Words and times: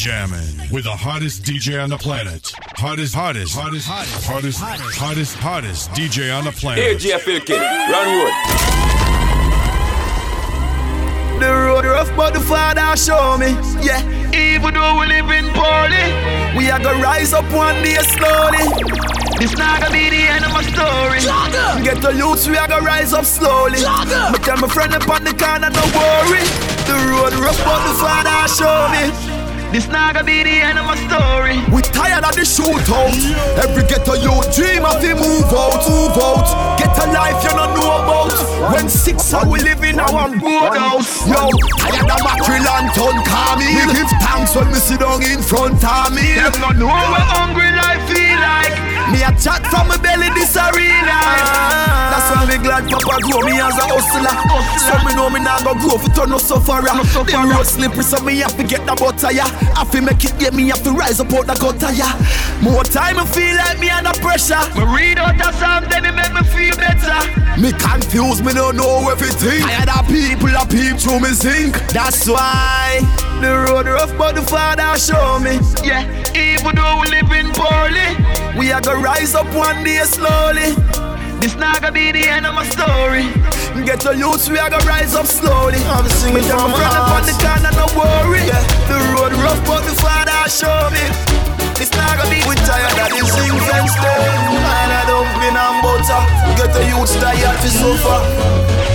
jamming 0.00 0.56
with 0.72 0.84
the 0.84 0.96
hottest 0.96 1.42
DJ 1.42 1.76
on 1.76 1.90
the 1.90 1.98
planet. 1.98 2.50
Hottest, 2.72 3.14
hottest, 3.14 3.54
hottest, 3.54 3.86
hottest, 3.86 4.24
hottest, 4.24 4.58
hottest, 4.58 4.96
hottest, 4.96 5.36
hottest 5.36 5.90
DJ 5.90 6.34
on 6.34 6.46
the 6.46 6.52
planet. 6.52 6.82
Here, 6.82 6.96
Jeff 6.96 7.20
Filkin, 7.28 7.60
run 7.60 8.08
road. 8.16 8.32
The 11.36 11.52
road 11.52 11.84
rough, 11.84 12.08
but 12.16 12.32
the 12.32 12.40
Father 12.40 12.96
show 12.96 13.36
me. 13.36 13.52
Yeah, 13.84 14.00
even 14.32 14.72
though 14.72 14.96
we 15.00 15.04
live 15.04 15.28
in 15.36 15.44
poorly, 15.52 16.06
we 16.56 16.70
are 16.72 16.80
gonna 16.80 17.04
rise 17.04 17.34
up 17.34 17.44
one 17.52 17.76
day 17.84 18.00
slowly. 18.16 18.64
This 19.36 19.52
not 19.60 19.84
gonna 19.84 19.92
be 19.92 20.08
the 20.08 20.24
end 20.32 20.46
of 20.46 20.52
my 20.56 20.64
story. 20.64 21.20
Jogger. 21.20 21.84
Get 21.84 22.00
the 22.00 22.16
youths, 22.16 22.48
we 22.48 22.56
are 22.56 22.66
gonna 22.66 22.80
rise 22.80 23.12
up 23.12 23.26
slowly. 23.26 23.76
Jogger. 23.84 24.32
But 24.32 24.42
tell 24.44 24.56
my 24.56 24.68
friend 24.68 24.94
upon 24.94 25.24
the 25.24 25.36
corner, 25.36 25.68
no 25.68 25.84
worry. 25.92 26.40
The 26.88 26.96
road 27.12 27.36
rough, 27.36 27.60
but 27.68 27.84
the 27.84 27.92
Father 28.00 28.48
show 28.48 28.88
me. 28.96 29.29
This 29.70 29.86
not 29.86 30.14
gonna 30.14 30.26
be 30.26 30.42
the 30.42 30.50
end 30.50 30.78
of 30.78 30.86
my 30.86 30.98
story. 31.06 31.62
We 31.70 31.82
tired 31.94 32.24
of 32.26 32.34
the 32.34 32.42
shootout. 32.42 33.14
Every 33.62 33.86
ghetto 33.86 34.18
you 34.18 34.34
dream 34.50 34.82
of 34.82 34.98
the 34.98 35.14
move 35.14 35.46
out, 35.54 35.86
move 35.86 36.18
out. 36.18 36.74
Get 36.74 36.90
a 36.98 37.06
life 37.14 37.38
you 37.46 37.54
don't 37.54 37.78
know 37.78 38.02
about. 38.02 38.34
When 38.74 38.88
six 38.88 39.32
are 39.32 39.46
we 39.46 39.60
live 39.60 39.82
in 39.84 40.00
our 40.00 40.26
boat 40.42 40.74
house. 40.74 41.22
Yo, 41.22 41.54
tired 41.78 42.02
of 42.02 42.18
mackerel 42.26 42.66
and 42.66 42.90
ton 42.98 43.14
me. 43.62 43.78
We 43.86 43.94
give 43.94 44.10
thanks 44.18 44.56
when 44.56 44.74
we 44.74 44.82
sit 44.82 44.98
down 44.98 45.22
in 45.22 45.38
front 45.38 45.78
of 45.86 46.10
me. 46.18 46.34
Them 46.34 46.50
not 46.58 46.74
know 46.74 46.90
what 46.90 47.22
hungry 47.30 47.70
life 47.70 48.02
feel 48.10 48.42
like. 48.42 48.74
Me 49.14 49.22
a 49.22 49.30
chat 49.38 49.62
from 49.70 49.86
my 49.86 49.96
belly, 49.98 50.30
this 50.34 50.54
a 50.54 50.70
real 50.74 51.02
life. 51.06 51.90
That's 52.10 52.26
why 52.30 52.46
me 52.46 52.58
glad 52.62 52.90
Papa 52.90 53.22
grow 53.22 53.42
me 53.46 53.58
as 53.58 53.78
a 53.78 53.86
hustler. 53.86 54.34
So 54.82 54.94
me 55.06 55.14
know 55.14 55.30
me 55.30 55.38
not 55.42 55.62
go 55.62 55.74
grow 55.74 55.98
for 55.98 56.10
turn 56.10 56.30
no 56.30 56.38
sufferer. 56.38 56.90
The 56.90 57.38
road 57.46 57.66
slippery, 57.66 58.02
so 58.02 58.18
me 58.22 58.38
have 58.38 58.56
to 58.56 58.62
get 58.62 58.86
the 58.86 58.94
butter, 58.94 59.30
yeah. 59.30 59.50
I 59.76 59.84
feel 59.84 60.02
make 60.02 60.24
it 60.24 60.38
get 60.38 60.54
me 60.54 60.68
have 60.68 60.82
to 60.84 60.92
rise 60.92 61.20
up 61.20 61.32
out 61.32 61.46
the 61.46 61.54
gutter, 61.54 61.92
yeah. 61.92 62.14
More 62.62 62.84
time 62.84 63.18
I 63.18 63.26
feel 63.26 63.56
like 63.56 63.78
me 63.78 63.90
under 63.90 64.12
pressure. 64.20 64.60
Me 64.76 64.84
read 64.84 65.18
out 65.18 65.40
a 65.40 65.52
psalm, 65.56 65.84
then 65.88 66.04
it 66.04 66.14
make 66.14 66.32
me 66.32 66.42
feel 66.48 66.76
better. 66.76 67.18
Me 67.60 67.72
confused, 67.72 68.44
me 68.44 68.52
don't 68.52 68.76
know 68.76 69.10
everything. 69.10 69.62
I 69.62 69.84
had 69.84 69.88
a 69.88 70.02
people 70.06 70.48
a 70.48 70.66
peep 70.66 70.98
through 70.98 71.20
me 71.20 71.32
zinc. 71.32 71.76
That's 71.92 72.28
why 72.28 73.00
the 73.40 73.66
road 73.66 73.86
rough, 73.86 74.16
but 74.16 74.34
the 74.34 74.42
Father 74.42 74.98
show 74.98 75.38
me. 75.38 75.58
Yeah, 75.82 76.04
even 76.36 76.76
though 76.76 77.00
we 77.00 77.08
living 77.10 77.46
in 77.46 77.52
poorly, 77.52 78.08
we 78.58 78.72
are 78.72 78.80
gonna 78.80 79.00
rise 79.00 79.34
up 79.34 79.46
one 79.54 79.84
day 79.84 80.02
slowly. 80.04 80.74
This 81.40 81.56
not 81.56 81.80
gonna 81.80 81.92
be 81.92 82.12
the 82.12 82.28
end 82.28 82.46
of 82.46 82.54
my 82.54 82.64
story. 82.68 83.24
Get 83.90 84.00
the 84.00 84.14
youths, 84.14 84.48
we 84.48 84.58
are 84.58 84.70
gonna 84.70 84.84
rise 84.84 85.14
up 85.14 85.26
slowly. 85.26 85.78
I'm 85.90 86.06
singing 86.08 86.42
from 86.42 86.70
my 86.70 86.78
friend 86.78 86.94
up 86.94 87.10
on 87.10 87.22
the 87.26 87.34
corner, 87.42 87.72
no 87.74 87.86
worry. 87.98 88.46
Yeah. 88.46 88.62
The 88.86 88.98
road 89.14 89.32
rough, 89.42 89.58
but 89.66 89.82
the 89.82 89.94
Father 89.98 90.46
show 90.50 90.90
me. 90.94 91.02
This 91.74 91.90
not 91.94 92.18
gonna 92.18 92.30
be 92.30 92.38
we 92.46 92.54
tired 92.66 92.92
of 92.98 93.28
sing 93.30 93.58
fence 93.66 93.94
And 93.98 94.90
I 94.94 95.02
don't 95.10 95.26
been 95.42 95.56
on 95.56 95.82
butter. 95.82 96.22
Get 96.54 96.74
the 96.74 96.86
youths 96.86 97.14
tired 97.16 97.58
to 97.62 97.68
suffer. 97.68 98.89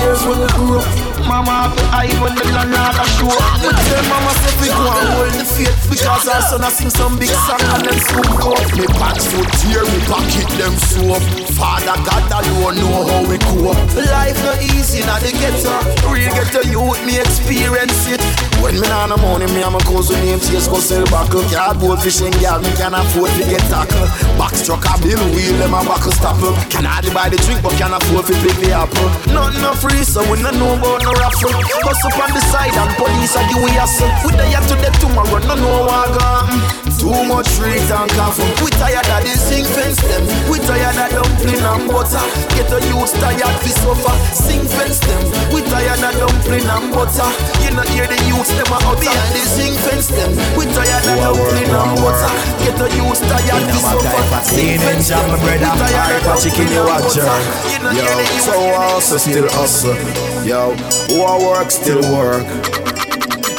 Years 0.00 0.20
when 0.24 0.40
we 0.40 0.48
grew 0.56 0.78
up. 0.78 1.10
Mama 1.30 1.70
have 1.70 1.76
to 1.78 1.84
hide 1.94 2.16
when 2.18 2.34
the 2.34 2.42
landlord 2.50 2.96
a 2.98 3.06
show 3.14 3.30
We 3.62 3.70
tell 3.70 4.02
mama 4.10 4.32
say 4.42 4.50
we 4.58 4.66
go 4.66 4.82
and 4.82 5.08
hold 5.14 5.30
the 5.30 5.44
faith 5.46 5.78
Because 5.86 6.26
our 6.26 6.42
son 6.42 6.64
a 6.66 6.70
sing 6.74 6.90
some 6.90 7.14
big 7.22 7.30
song 7.30 7.62
and 7.70 7.86
them 7.86 7.98
soon 8.10 8.26
go 8.34 8.50
Me 8.74 8.86
pants 8.98 9.30
foot 9.30 9.46
tear, 9.62 9.86
me 9.86 10.00
pocket 10.10 10.48
them 10.58 10.74
soap. 10.90 11.22
Father 11.54 11.94
God 12.02 12.26
alone 12.34 12.82
know 12.82 13.06
how 13.06 13.22
we 13.30 13.38
cope. 13.46 13.78
Life 13.94 14.42
no 14.42 14.58
easy 14.74 15.06
now 15.06 15.22
the 15.22 15.30
ghetto. 15.30 15.70
Real 16.08 16.34
ghetto 16.34 16.66
youth 16.66 16.98
me 17.06 17.20
experience 17.20 18.10
it. 18.10 18.18
When 18.58 18.80
me 18.80 18.88
on 18.90 19.14
the 19.14 19.16
money 19.22 19.46
me 19.54 19.62
and 19.62 19.72
my 19.72 19.80
cousin 19.86 20.18
name 20.24 20.40
Chase 20.40 20.66
go 20.66 20.80
sell 20.82 21.04
buckle 21.14 21.46
Cardboard 21.48 22.00
fishing 22.00 22.34
girl 22.42 22.58
me 22.58 22.72
can 22.74 22.94
afford 22.96 23.30
to 23.38 23.42
get 23.46 23.62
tackle. 23.70 24.08
Box 24.34 24.66
bill 25.10 25.26
wheel 25.34 25.54
them 25.58 25.74
a 25.74 25.82
buckle 25.82 26.12
stopper 26.12 26.54
Can 26.70 26.84
hardly 26.84 27.10
buy 27.10 27.28
the 27.28 27.36
drink 27.42 27.62
but 27.62 27.74
can 27.74 27.92
afford 27.92 28.26
to 28.26 28.34
pick 28.38 28.54
the 28.62 28.70
apple 28.70 29.10
Nothing 29.34 29.62
no 29.62 29.74
free 29.74 30.04
so 30.06 30.22
we 30.30 30.38
no 30.42 30.50
know 30.54 30.78
about 30.78 31.02
no 31.02 31.12
raffle. 31.18 31.50
Bust 31.82 32.04
up 32.06 32.18
on 32.22 32.30
the 32.30 32.42
side 32.50 32.74
and 32.74 32.90
police 32.94 33.34
are 33.36 33.46
the 33.50 33.58
way 33.62 33.74
hustle. 33.74 34.10
We 34.22 34.30
die 34.38 34.54
to 34.68 34.74
the 34.78 34.90
tomorrow, 35.02 35.38
no 35.46 35.54
know 35.54 35.86
what 35.86 36.18
gone. 36.18 36.89
Too 37.00 37.24
much 37.24 37.48
street 37.48 37.80
and 37.80 38.12
coffee. 38.12 38.44
We 38.60 38.68
tired 38.76 39.08
of 39.08 39.24
the 39.24 39.32
sing 39.32 39.64
fence 39.64 39.96
them. 40.04 40.20
We 40.52 40.60
tired 40.60 41.00
of 41.00 41.08
dumpling 41.16 41.64
and 41.64 41.88
butter. 41.88 42.20
Get 42.52 42.68
the 42.68 42.76
youth 42.92 43.16
tired 43.16 43.56
fi 43.64 43.72
suffer. 43.72 44.12
Sing 44.36 44.68
fence 44.68 45.00
them. 45.08 45.24
We 45.48 45.64
tired 45.64 46.04
of 46.04 46.12
dumpling 46.20 46.68
and 46.68 46.92
butter. 46.92 47.24
You 47.64 47.72
know 47.72 47.88
hear 47.88 48.04
the 48.04 48.20
youth 48.28 48.52
them 48.52 48.68
out 48.68 49.00
behind 49.00 49.32
the 49.32 49.40
sing 49.40 49.72
fence 49.80 50.12
them. 50.12 50.36
We 50.60 50.68
tired 50.68 51.08
of 51.08 51.40
dumpling 51.40 51.72
and 51.72 51.96
butter. 52.04 52.32
Get 52.68 52.76
the 52.76 52.92
youth 52.92 53.24
tired 53.24 53.64
fi 53.64 53.80
suffer. 53.80 54.40
Sing 54.44 54.76
fence 54.84 55.08
them. 55.08 55.24
We 55.40 55.56
tired 55.56 56.20
of 56.28 56.36
chicken 56.36 56.68
you 56.68 56.84
watch 56.84 57.16
Yo, 57.16 58.12
so 58.44 58.54
also 58.76 59.16
still 59.16 59.48
hustle. 59.56 59.96
Yo, 60.44 60.76
who 61.08 61.24
I 61.24 61.40
work 61.40 61.70
still 61.72 62.04
work. 62.12 62.79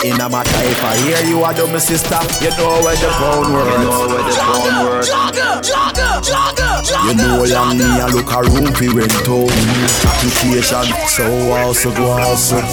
In 0.03 0.19
a 0.19 0.28
matter 0.28 0.50
if 0.66 0.84
I 0.84 0.97
hear 1.06 1.22
you 1.29 1.45
do 1.53 1.67
my 1.67 1.78
sister, 1.78 2.17
you 2.41 2.50
know 2.57 2.81
where 2.81 2.97
the 2.97 3.06
phone 3.22 3.53
works. 3.53 3.69
You 3.69 3.85
know 3.85 4.09
where 4.09 4.25
the 4.25 4.34
phone 4.34 4.81
works. 4.89 5.13
You 7.06 7.13
know 7.13 7.44
young 7.45 7.78
me 7.78 7.85
I 7.85 8.09
look 8.09 8.34
a 8.34 8.41
room 8.50 8.73
fi 8.73 8.88
rent 8.90 9.13
home. 9.29 9.53
Application, 10.09 10.90
so 11.06 11.53
also 11.53 11.94
go 11.94 12.17
hustle. 12.17 12.66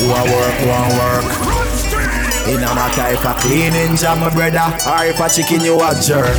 Who 0.00 0.08
I 0.08 0.24
work, 0.24 0.56
who 0.56 0.70
I 0.72 0.88
work. 0.96 1.28
In 2.48 2.62
a 2.64 2.74
matter 2.74 3.12
if 3.12 3.26
I 3.26 3.38
cleaning 3.38 3.96
job, 3.96 4.18
my 4.20 4.30
brother, 4.30 4.72
or 4.88 5.04
if 5.04 5.20
I 5.20 5.28
chicken 5.28 5.60
you 5.60 5.76
a 5.82 5.92
jerk. 6.00 6.32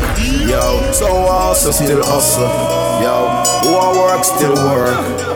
Yo, 0.50 0.92
so 0.92 1.06
also 1.06 1.70
still 1.70 2.02
hustle. 2.04 2.50
Yo, 3.04 3.30
who 3.62 3.76
I 3.78 3.94
work 3.94 4.24
still 4.26 4.56
work. 4.56 5.27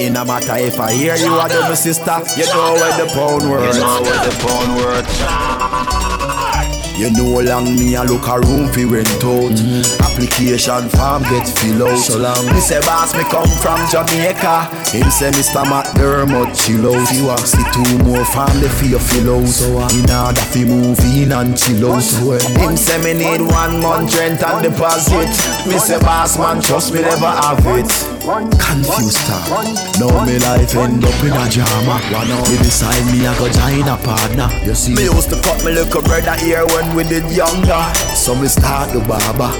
In 0.00 0.16
a 0.16 0.24
matter. 0.24 0.56
If 0.56 0.80
I 0.80 0.92
hear 0.92 1.14
you, 1.14 1.28
are 1.34 1.46
do 1.46 1.60
my 1.60 1.74
sister. 1.74 2.16
You 2.34 2.46
know 2.46 2.72
where 2.72 2.96
the 2.96 3.12
pound 3.12 3.44
worth. 3.44 3.76
You 3.76 3.82
know 3.82 4.00
where 4.00 4.24
the 4.24 4.32
pound 4.40 4.76
worth. 4.80 6.20
You 6.96 7.10
know 7.12 7.40
long 7.40 7.76
me 7.76 7.94
a 7.96 8.04
look 8.04 8.24
a 8.28 8.40
room 8.40 8.72
fi 8.72 8.84
rent 8.84 9.08
out. 9.24 9.52
Mm-hmm. 9.52 10.04
Application 10.04 10.88
form 10.88 11.22
get 11.28 11.48
fill 11.48 11.88
out. 11.88 11.96
So 11.96 12.16
long. 12.16 12.46
Me 12.48 12.60
say 12.60 12.80
boss 12.80 13.12
me 13.12 13.24
come 13.24 13.48
from 13.60 13.80
Jamaica. 13.92 14.72
Him 14.88 15.10
say 15.12 15.32
Mr. 15.36 15.68
McDermott 15.68 16.56
chill 16.56 16.88
out. 16.88 17.12
You 17.12 17.26
want 17.28 17.44
see 17.44 17.64
two 17.76 17.98
more 18.04 18.24
family 18.24 18.68
fi 18.68 18.96
you 18.96 18.98
fill 18.98 19.36
out. 19.36 19.48
So 19.48 19.80
uh, 19.80 19.88
in 19.92 20.08
order 20.08 20.40
fi 20.48 20.64
move 20.64 21.00
in 21.12 21.32
and 21.32 21.56
chill 21.56 21.92
out. 21.92 22.00
So, 22.00 22.40
Him 22.56 22.76
say 22.76 22.96
me 23.04 23.12
need 23.20 23.40
one 23.44 23.80
month 23.80 24.16
rent 24.16 24.42
and 24.42 24.62
deposit. 24.64 25.28
Me 25.68 25.76
say 25.76 26.00
boss 26.00 26.38
man 26.38 26.60
trust 26.60 26.92
me 26.92 27.00
never 27.02 27.28
have 27.28 27.60
it 27.76 28.19
Confused 28.20 29.16
star 29.16 29.64
Now 29.98 30.24
me 30.26 30.38
life 30.38 30.74
end 30.76 31.04
up 31.04 31.24
in 31.24 31.32
a 31.32 31.48
drama 31.48 31.96
me 32.50 32.56
decide 32.58 33.04
me 33.12 33.26
I 33.26 33.36
go 33.38 33.48
join 33.48 33.88
a 33.88 33.96
partner 33.96 34.48
You 34.64 34.74
see 34.74 34.94
Me 34.94 35.04
used 35.04 35.30
to 35.30 35.40
cut 35.40 35.64
me 35.64 35.72
little 35.72 36.02
brother 36.02 36.34
here 36.36 36.64
when 36.66 36.94
we 36.94 37.04
did 37.04 37.24
younger. 37.32 37.82
So 38.14 38.34
me 38.34 38.48
start 38.48 38.92
the 38.92 39.00
barber. 39.00 39.50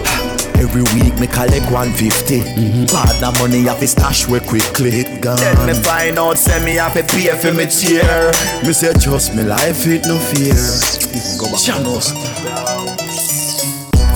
Every 0.60 0.82
week 0.92 1.18
me 1.18 1.26
collect 1.26 1.64
150. 1.72 2.40
Mm-hmm. 2.40 2.84
Partner 2.86 3.32
money 3.40 3.62
have 3.62 3.80
to 3.80 3.88
stash 3.88 4.28
way 4.28 4.40
quickly. 4.40 4.90
It 5.00 5.20
gone. 5.20 5.38
Then 5.38 5.56
me 5.66 5.72
find 5.72 6.18
out 6.18 6.36
say 6.36 6.62
me 6.64 6.74
have 6.76 6.94
to 6.94 7.02
pay 7.02 7.32
for 7.38 7.52
me 7.54 7.66
chair. 7.66 8.32
Me 8.62 8.72
say 8.72 8.92
trust 8.92 9.34
me 9.34 9.42
life 9.42 9.86
it 9.86 10.04
no 10.06 10.18
fear. 10.18 10.54
Go 11.38 11.48
back. 11.48 11.60
Channels. 11.64 12.12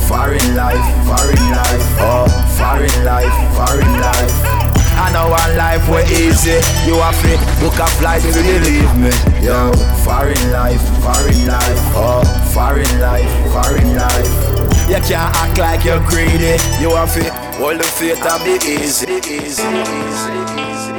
Foreign 0.09 0.55
life, 0.55 0.84
foreign 1.09 1.50
life, 1.50 1.87
oh, 1.99 2.26
foreign 2.59 3.05
life, 3.05 3.35
foreign 3.56 4.01
life. 4.01 4.65
I 4.97 5.11
know 5.12 5.29
one 5.29 5.56
life 5.56 5.89
way 5.89 6.05
easy. 6.06 6.62
You 6.87 6.97
have 7.03 7.19
to 7.23 7.37
book 7.61 7.79
a 7.79 7.87
flight 7.99 8.23
to 8.23 8.33
believe 8.33 8.95
me. 8.97 9.11
Yo, 9.45 9.73
foreign 10.06 10.53
life, 10.53 10.81
foreign 11.03 11.47
life, 11.47 11.83
oh, 11.99 12.23
foreign 12.55 13.01
life, 13.01 13.31
foreign 13.53 13.97
life. 13.97 14.55
You 14.89 15.01
can't 15.03 15.35
act 15.35 15.59
like 15.59 15.85
you're 15.85 16.01
greedy. 16.09 16.56
You 16.81 16.95
have 16.95 17.12
to 17.15 17.25
hold 17.59 17.81
the 17.81 17.85
faith 17.85 18.25
and 18.25 18.45
be 18.45 18.55
easy, 18.65 19.07
easy, 19.19 19.65
easy, 19.65 20.35
easy, 20.55 20.95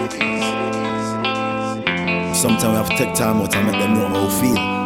Sometimes 2.34 2.64
we 2.66 2.76
have 2.76 2.90
to 2.90 2.98
take 2.98 3.16
time 3.16 3.42
out 3.42 3.56
and 3.56 3.66
make 3.68 3.80
them 3.80 3.94
know 3.94 4.08
how 4.08 4.26
we 4.26 4.54
feel. 4.54 4.85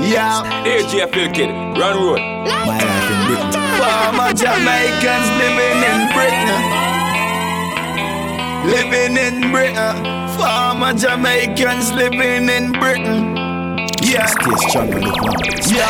Yeah. 0.00 0.64
Here, 0.64 0.82
Jeff 0.88 1.12
Kid, 1.12 1.50
run 1.78 1.96
road. 1.96 2.20
My 2.20 2.78
life 2.78 3.10
in 3.10 3.20
Britain. 3.26 3.52
Former 3.78 4.32
Jamaicans 4.34 5.28
living 5.40 5.80
in 5.90 6.00
Britain. 6.14 6.62
Living 8.74 9.16
in 9.16 9.50
Britain. 9.50 9.96
Former 10.36 10.94
Jamaicans 10.94 11.92
living 11.92 12.48
in 12.48 12.72
Britain. 12.72 13.37
Yeah. 14.08 14.24
Stay 14.24 14.56
strong 14.68 14.92
and 14.94 15.04
look 15.04 15.20
man. 15.20 15.48
Yo, 15.68 15.84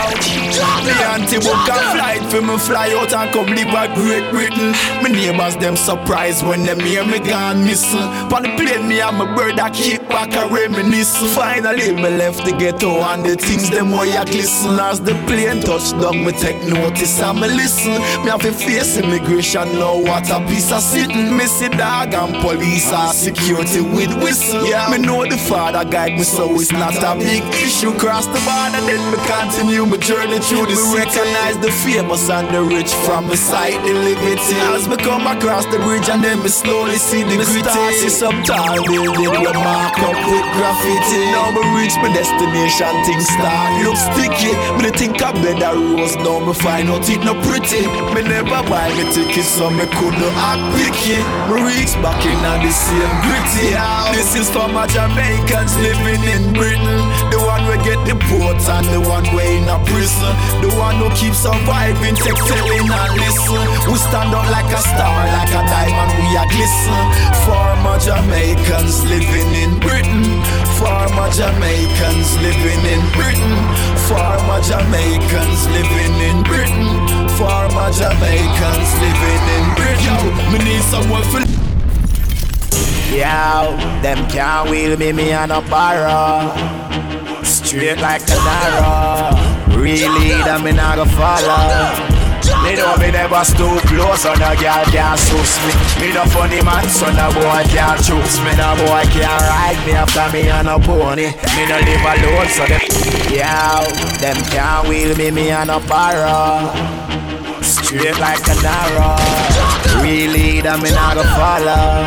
me 0.82 0.93
auntie 1.06 1.38
book 1.38 1.69
a 1.70 1.79
flight 1.94 2.23
for 2.31 2.43
me 2.43 2.59
fly 2.59 2.91
out 2.99 3.12
and 3.12 3.31
come 3.32 3.47
live 3.47 3.69
at 3.69 3.94
Great 3.94 4.29
Britain. 4.32 4.73
My 5.03 5.09
neighbors 5.09 5.55
them 5.56 5.76
surprised 5.76 6.44
when 6.44 6.65
them 6.65 6.81
hear 6.81 7.05
me 7.06 7.20
gone 7.20 7.62
missing. 7.65 8.00
On 8.35 8.43
the 8.43 8.50
plane 8.56 8.88
me 8.88 9.00
and 9.00 9.17
my 9.19 9.35
bird 9.37 9.56
that 9.56 9.73
keep 9.73 10.03
back 10.09 10.35
a 10.35 10.53
reminisce. 10.53 11.17
Finally 11.32 11.94
me 11.94 12.11
left 12.11 12.44
the 12.44 12.53
ghetto 12.53 12.91
and 13.03 13.25
the 13.25 13.37
things 13.37 13.70
them 13.70 13.93
way 13.93 14.11
a 14.17 14.25
glisten. 14.25 14.81
As 14.81 15.00
the 15.00 15.14
plane 15.29 15.61
touch 15.61 15.93
down 16.03 16.25
me 16.25 16.32
take 16.32 16.61
notice 16.67 17.21
and 17.23 17.41
me 17.41 17.47
listen. 17.47 17.93
Me 18.25 18.31
have 18.31 18.43
to 18.43 18.50
face 18.50 18.99
immigration 18.99 19.79
now 19.79 19.97
what 19.97 20.29
a 20.31 20.44
piece 20.49 20.73
of 20.73 20.82
sitting. 20.82 21.37
Me 21.37 21.44
see 21.44 21.69
dog 21.69 22.12
and 22.14 22.35
police 22.43 22.93
and 22.93 23.14
security 23.14 23.81
with 23.81 24.12
whistle. 24.21 24.67
Yeah, 24.67 24.91
me 24.91 24.99
know 24.99 25.25
the 25.25 25.38
father 25.38 25.88
guide 25.88 26.19
me 26.19 26.25
so 26.25 26.53
it's 26.59 26.73
not 26.73 26.97
a 26.97 27.14
big 27.17 27.44
issue. 27.55 27.94
Cross 28.09 28.25
the 28.33 28.41
border 28.41 28.81
then 28.89 29.05
me 29.13 29.19
continue 29.29 29.85
my 29.85 29.99
journey 29.99 30.41
through 30.41 30.65
the 30.65 30.73
city. 30.73 31.05
recognize 31.05 31.61
the 31.61 31.71
famous 31.85 32.31
and 32.31 32.49
the 32.49 32.63
rich 32.65 32.89
from 33.05 33.29
the 33.29 33.37
sight 33.37 33.77
the 33.85 33.93
liberty. 33.93 34.57
As 34.73 34.89
me 34.89 34.97
come 34.97 35.27
across 35.29 35.67
the 35.69 35.77
bridge 35.85 36.09
and 36.09 36.25
then 36.25 36.41
me 36.41 36.49
slowly 36.49 36.97
see 36.97 37.23
the 37.23 37.37
gritty. 37.37 37.93
See 38.01 38.09
some 38.09 38.43
tall 38.49 38.81
building 38.89 39.29
with 39.29 39.53
mark 39.61 39.93
up 40.29 40.33
with 40.33 40.49
graffiti. 40.57 41.21
Now 41.33 41.51
me 41.51 41.63
reach 41.77 41.97
my 41.97 42.13
destination, 42.13 42.93
things 43.05 43.27
start 43.29 43.85
look 43.85 43.97
sticky. 43.97 44.53
Me 44.81 44.91
think 44.93 45.21
I 45.23 45.33
better 45.33 45.77
rose, 45.77 46.17
now 46.17 46.41
me 46.45 46.53
find 46.55 46.89
out 46.89 47.09
it 47.09 47.21
no 47.25 47.35
pretty. 47.43 47.87
Me 48.15 48.23
never 48.23 48.61
buy 48.69 48.89
me 48.97 49.05
ticket 49.13 49.45
so 49.45 49.71
me 49.71 49.87
couldn't 49.97 50.37
act 50.37 50.63
picky. 50.77 51.19
Me 51.49 51.57
reach 51.65 51.95
back 52.05 52.21
in 52.25 52.37
and 52.37 52.63
the 52.65 52.73
same 52.73 53.15
gritty. 53.25 53.75
This 54.13 54.37
is 54.37 54.51
for 54.51 54.69
my 54.69 54.87
Jamaicans 54.87 55.77
living 55.81 56.23
in 56.25 56.53
Britain. 56.53 57.03
The 57.33 57.39
one 57.41 57.65
we 57.69 57.77
get 57.85 58.01
the 58.05 58.17
port 58.29 58.61
and 58.61 58.87
the 58.93 59.01
one 59.01 59.27
way 59.35 59.59
in 59.59 59.69
a 59.69 59.79
prison. 59.85 60.33
The 60.61 60.71
one 60.77 60.97
who 60.97 61.09
keeps 61.17 61.41
surviving, 61.45 62.17
take 62.17 62.41
telling 62.49 62.89
and 62.89 63.13
listen. 63.17 63.65
We 63.89 63.97
stand 63.97 64.35
out 64.35 64.49
like 64.51 64.71
a 64.73 64.81
star, 64.81 65.19
like 65.37 65.53
a 65.53 65.63
diamond, 65.65 66.13
we 66.21 66.37
are 66.37 66.49
glisten. 66.53 67.03
For 67.45 67.69
my 67.85 67.97
Jamaicans 67.99 69.05
living 69.05 69.53
in 69.55 69.81
Britain. 69.81 70.18
For 70.79 71.00
my 71.15 71.31
Jamaicans 71.31 72.37
living 72.43 72.82
in 72.87 73.03
Britain. 73.12 73.55
For 74.06 74.31
my 74.49 74.61
Jamaicans 74.61 75.61
living 75.75 76.15
in 76.29 76.43
Britain. 76.43 76.99
For 77.38 77.62
my 77.75 77.91
Jamaicans 77.91 78.91
living 79.05 79.44
in 79.56 79.65
Britain. 79.79 80.05
Yo, 80.05 80.53
me 80.53 80.59
need 80.65 80.82
someone 80.82 81.23
for. 81.31 81.41
Yo, 83.15 83.76
them 84.03 84.29
can't 84.29 84.70
wheel 84.70 84.97
me, 84.97 85.12
me 85.12 85.32
on 85.32 85.50
a 85.50 85.61
barrow. 85.62 86.53
Straight 87.43 87.99
like 87.99 88.23
a 88.29 88.38
narrow. 88.49 89.79
Really, 89.81 90.31
them 90.43 90.64
me 90.64 90.73
not 90.73 90.97
go 90.97 91.05
follow. 91.05 92.18
Me 92.62 92.77
know 92.77 92.97
me 92.97 93.11
never 93.11 93.45
stoop 93.45 93.83
close 93.89 94.27
on 94.27 94.41
a 94.43 94.56
girl 94.56 94.85
can't 94.93 95.19
suss 95.19 95.53
me. 95.65 95.73
Me 96.00 96.15
no 96.15 96.25
funny 96.27 96.62
man 96.62 96.89
so 96.89 97.11
no 97.12 97.33
boy 97.33 97.62
can't 97.69 97.99
choose 98.05 98.41
me. 98.45 98.53
No 98.56 98.77
boy 98.83 99.05
can't 99.12 99.43
ride 99.49 99.81
me 99.87 99.93
after 99.93 100.29
me 100.33 100.50
on 100.50 100.67
a 100.67 100.79
pony. 100.79 101.29
Me 101.56 101.62
no 101.69 101.77
live 101.81 102.06
alone 102.12 102.49
so 102.49 102.65
them 102.67 102.81
yeah, 103.31 103.85
them 104.21 104.37
can't 104.50 104.89
wheel 104.89 105.17
me 105.17 105.31
me 105.31 105.53
on 105.53 105.71
a 105.71 105.81
barrow 105.81 107.28
Straight 107.88 108.20
like 108.20 108.44
a 108.44 108.55
narrow 108.61 109.17
Really 110.05 110.61
that 110.61 110.76
me 110.76 110.93
not 110.93 111.17
go 111.17 111.25
follow. 111.32 112.05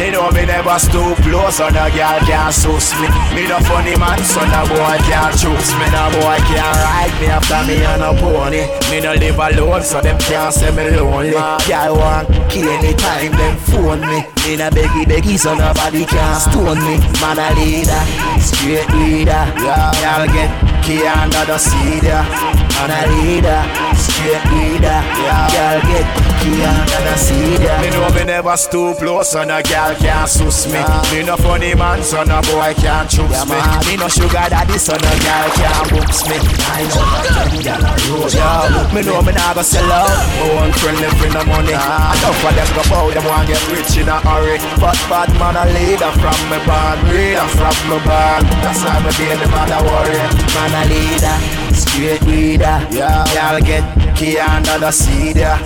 Me 0.00 0.08
know 0.08 0.32
me 0.32 0.48
never 0.48 0.80
stoop 0.80 1.20
low 1.28 1.52
So 1.52 1.68
no 1.68 1.92
girl 1.92 2.16
can't 2.24 2.48
suss 2.48 2.96
me. 2.96 3.12
Me 3.36 3.44
no 3.44 3.60
funny 3.68 3.92
man 4.00 4.16
So 4.24 4.40
no 4.48 4.64
boy 4.64 4.96
can't 5.04 5.36
choose 5.36 5.76
me. 5.76 5.92
No 5.92 6.08
boy 6.08 6.40
can't 6.48 6.72
ride 6.80 7.12
me 7.20 7.28
after 7.28 7.60
me 7.68 7.84
on 7.84 8.00
a 8.00 8.16
pony. 8.16 8.64
Me 8.88 9.04
no 9.04 9.12
live 9.12 9.36
alone 9.36 9.84
So 9.84 10.00
them 10.00 10.16
can't 10.24 10.56
say 10.56 10.72
me 10.72 10.96
lonely. 10.96 11.36
Girl 11.68 12.00
want 12.00 12.32
key 12.48 12.64
anytime 12.64 13.36
them 13.36 13.60
phone 13.68 14.00
me. 14.08 14.24
Me 14.48 14.56
no 14.56 14.72
beggy 14.72 15.04
beggy 15.04 15.36
So 15.36 15.52
nobody 15.52 16.08
can 16.08 16.40
stone 16.40 16.80
me. 16.80 16.96
Man 17.20 17.36
a 17.36 17.52
leader 17.52 18.00
Straight 18.40 18.88
leader. 18.96 19.44
Girl 19.52 20.24
get 20.32 20.48
key 20.80 21.04
under 21.04 21.44
the 21.44 21.60
seed 21.60 22.08
yeah. 22.08 22.63
Man 22.74 22.90
a 22.90 23.00
leader 23.14 23.62
Straight 23.96 24.44
leader 24.52 25.00
Yeah. 25.22 25.48
Girl 25.54 25.80
get 25.88 26.06
key 26.42 26.60
under 26.60 27.00
the 27.06 27.16
seed 27.16 27.60
yeah. 27.60 27.80
Me 27.80 27.88
know 27.90 28.10
me 28.12 28.24
never 28.24 28.56
stoop 28.56 29.00
low 29.00 29.22
So 29.22 29.44
no 29.44 29.62
girl 29.62 29.94
can't 29.96 30.28
suss 30.28 30.66
me. 30.66 30.80
Me 31.12 31.24
no 31.24 31.36
funny 31.36 31.74
man 31.74 32.02
So 32.02 32.22
no 32.24 32.42
boy 32.42 32.74
can't 32.76 33.08
choose 33.08 33.44
me. 33.48 33.58
Me 33.86 33.96
no 33.96 34.08
sugar 34.08 34.46
daddy 34.52 34.76
So 34.78 34.92
no 34.92 35.12
girl 35.24 35.48
can't 35.56 35.86
books 35.90 36.20
me. 36.28 36.36
I 36.68 36.84
know 36.90 37.62
girl 37.62 37.84
a 37.84 37.92
road 38.10 38.32
Yo, 38.34 38.48
me 38.92 39.00
know 39.06 39.22
me 39.22 39.32
nah 39.32 39.54
go 39.54 39.62
sell 39.62 39.90
out. 39.90 40.10
My 40.40 40.68
one 40.68 40.72
friend 40.76 40.98
live 41.00 41.22
in 41.24 41.32
the 41.32 41.44
money. 41.46 41.72
Enough 41.72 42.38
for 42.42 42.52
them 42.52 42.68
go 42.76 42.82
bow 42.90 43.06
Them 43.10 43.24
want 43.24 43.48
get 43.48 43.62
rich 43.72 43.96
in 43.96 44.08
a 44.08 44.18
hurry. 44.20 44.58
But 44.82 44.98
bad 45.08 45.30
man 45.40 45.56
a 45.56 45.64
leader 45.72 46.10
From 46.20 46.38
me 46.50 46.58
born 46.66 46.98
Leader 47.08 47.48
from 47.56 47.76
me 47.88 47.98
born. 48.04 48.42
That's 48.60 48.82
why 48.84 48.98
me 49.00 49.10
be 49.16 49.26
the 49.32 49.48
man 49.48 49.72
a 49.72 49.78
worry. 49.80 50.20
Man 50.52 50.74
a 50.76 50.82
leader 50.92 51.36
Straight 51.74 52.22
leader 52.22 52.63
Yeah 52.64 53.28
Y'all 53.36 53.60
get 53.60 53.84
key 54.16 54.38
under 54.38 54.78
the 54.78 54.90
yeah 55.36 55.58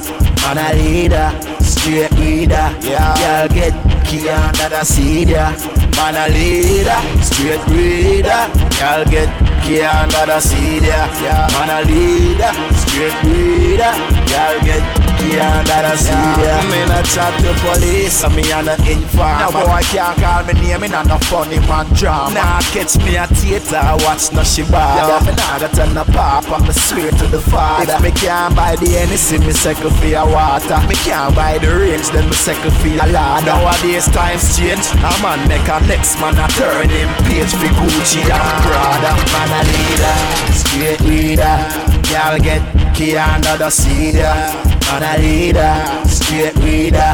Man 0.42 0.58
a 0.58 0.74
leader 0.74 1.30
Straight 1.62 2.10
leader. 2.18 2.74
Yeah 2.82 3.14
Y'all 3.22 3.48
get 3.48 3.72
key 4.04 4.28
under 4.28 4.68
the 4.68 4.82
yeah 5.28 5.54
Man 5.94 6.16
a 6.18 6.26
leader 6.34 6.98
Straight 7.22 7.64
leader 7.68 8.42
Y'all 8.82 9.04
get 9.04 9.30
key 9.62 9.80
under 9.82 10.26
the 10.26 10.40
seed 10.40 10.82
yeah 10.82 11.46
Man 11.54 11.70
a 11.70 11.86
leader 11.86 12.52
Straight 12.74 13.14
leader 13.22 13.94
Y'all 14.32 14.58
get 14.66 14.97
key 15.18 15.38
under 15.38 15.82
the 15.82 15.94
seed 15.96 16.38
yeah 16.40 16.62
Me 16.70 16.80
not 16.86 17.04
chat 17.04 17.34
to 17.42 17.52
police 17.62 18.22
me 18.34 18.42
a 18.52 18.62
no 18.62 18.74
informer 18.86 19.50
No 19.50 19.66
boy 19.66 19.82
can't 19.90 20.16
call 20.18 20.44
me 20.46 20.54
name 20.60 20.80
Me 20.80 20.88
not 20.88 21.06
no 21.06 21.18
funny 21.28 21.58
man 21.66 21.86
drama. 21.94 22.34
Nah 22.34 22.60
catch 22.72 22.96
me 23.04 23.16
a 23.16 23.26
theater 23.26 23.82
Watch 24.06 24.32
no 24.32 24.42
shibata 24.42 25.04
yeah, 25.04 25.20
Me 25.26 25.32
nah 25.34 25.58
go 25.58 25.68
tell 25.68 25.90
no 25.92 26.04
papa 26.04 26.62
Me 26.64 26.72
swear 26.72 27.10
to 27.10 27.26
the 27.28 27.40
father. 27.40 27.94
If 27.94 28.02
me 28.02 28.10
can't 28.12 28.54
buy 28.54 28.76
the 28.76 28.86
Hennessy 28.86 29.38
Me 29.38 29.52
second 29.52 29.90
for 29.96 30.06
your 30.06 30.26
water. 30.26 30.78
Me 30.88 30.94
can't 31.06 31.34
buy 31.34 31.58
the 31.58 31.68
range 31.68 32.08
Then 32.10 32.26
me 32.26 32.34
second 32.34 32.72
for 32.78 32.88
your 32.88 33.06
ladder 33.06 33.46
Nowadays 33.46 34.06
times 34.08 34.56
change. 34.56 34.86
I'm 35.02 35.18
A 35.18 35.22
man 35.22 35.48
make 35.48 35.68
a 35.68 35.80
next 35.86 36.20
man 36.20 36.38
a 36.38 36.46
turn 36.54 36.88
him 36.88 37.08
page 37.26 37.52
For 37.52 37.70
Gucci 37.76 38.22
and 38.22 38.62
Prada. 38.62 39.12
Man 39.34 39.50
a 39.52 39.60
leader 39.66 40.16
Straight 40.52 41.00
leader 41.00 41.97
Y'all 42.10 42.38
get 42.38 42.62
key 42.94 43.16
under 43.16 43.56
the 43.58 43.68
seat 43.70 44.14
yeah. 44.14 44.52
Man 44.88 45.02
a 45.04 45.18
leader 45.20 46.08
Straight 46.08 46.56
leader 46.56 47.12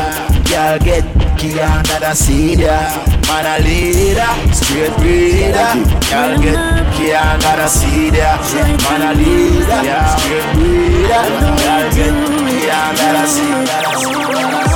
Y'all 0.51 0.79
get 0.79 1.03
key 1.37 1.59
under 1.59 1.99
the 1.99 2.15
seat 2.15 2.61
yeah. 2.61 3.05
Man 3.27 3.45
a 3.45 3.59
leader 3.65 4.31
Straight 4.55 4.97
leader 5.03 5.75
Y'all 6.11 6.39
get 6.39 6.59
key 6.95 7.13
under 7.13 7.57
the 7.59 7.67
seat 7.67 8.15
yeah. 8.15 8.39
Man 8.87 9.03
a 9.03 9.13
leader 9.19 9.83
yeah. 9.83 10.15
Straight 10.15 10.49
leader 10.63 11.23
Y'all 11.65 11.91
get 11.91 12.15
key 12.47 12.71
under 12.71 13.11
the 13.19 13.27
seat 13.27 14.75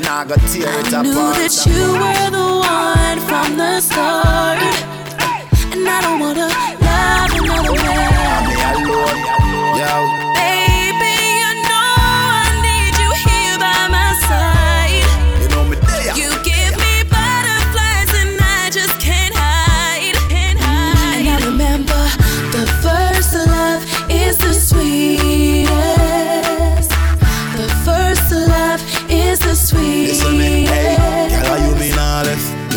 I, 0.07 0.25
got 0.25 0.39
tear 0.51 0.79
it 0.79 0.93
knew 1.03 1.13
that 1.13 1.53
you 1.65 1.83
were 2.01 2.29
the 2.37 2.47
one 2.61 3.19
from 3.27 3.57
the 3.57 3.79
start. 3.81 4.32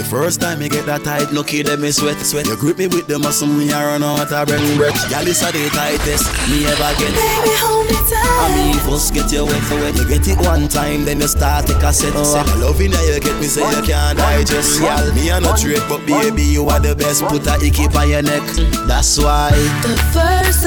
First 0.06 0.40
time 0.40 0.58
me 0.60 0.68
get 0.68 0.86
that 0.86 1.02
tight, 1.04 1.32
lucky 1.32 1.62
them 1.62 1.82
me 1.82 1.90
sweat, 1.90 2.16
sweat. 2.18 2.46
You 2.46 2.56
grip 2.56 2.78
me 2.78 2.86
with 2.86 3.06
the 3.06 3.18
muscle, 3.18 3.48
me 3.48 3.72
I 3.72 3.84
run 3.84 4.02
out 4.02 4.30
of 4.30 4.46
breath, 4.46 4.76
breath. 4.76 5.10
Girl, 5.10 5.24
this 5.24 5.42
a 5.42 5.50
the 5.50 5.68
tightest 5.70 6.26
me 6.50 6.66
ever 6.66 6.92
get. 6.98 7.10
Baby, 7.10 7.54
hold 7.58 7.86
me 7.86 7.98
tight. 8.06 8.22
I 8.22 8.46
tight. 8.46 8.54
mean, 8.56 8.78
first 8.86 9.14
get 9.14 9.30
you 9.32 9.44
wet 9.44 9.62
for 9.66 9.76
wet. 9.76 9.96
You 9.96 10.06
get 10.08 10.26
it 10.28 10.38
one 10.38 10.68
time, 10.68 11.04
then 11.04 11.20
you 11.20 11.28
start 11.28 11.66
take 11.66 11.82
a 11.82 11.92
set. 11.92 12.14
Oh, 12.14 12.22
I 12.22 12.42
love 12.58 12.80
it 12.80 12.90
now 12.90 13.02
you 13.02 13.20
get 13.20 13.36
me, 13.40 13.46
say 13.46 13.66
you 13.66 13.82
can't 13.82 14.18
digest. 14.18 14.80
Girl, 14.80 15.12
me 15.14 15.30
a 15.30 15.40
no 15.40 15.54
trade, 15.56 15.82
but 15.88 16.04
baby, 16.06 16.42
you 16.42 16.66
are 16.68 16.80
the 16.80 16.94
best. 16.94 17.24
Put 17.26 17.46
a 17.46 17.58
icky 17.62 17.86
on 17.90 18.08
your 18.08 18.22
neck. 18.22 18.42
That's 18.86 19.18
why. 19.18 19.50
The 19.82 19.94
first 20.14 20.65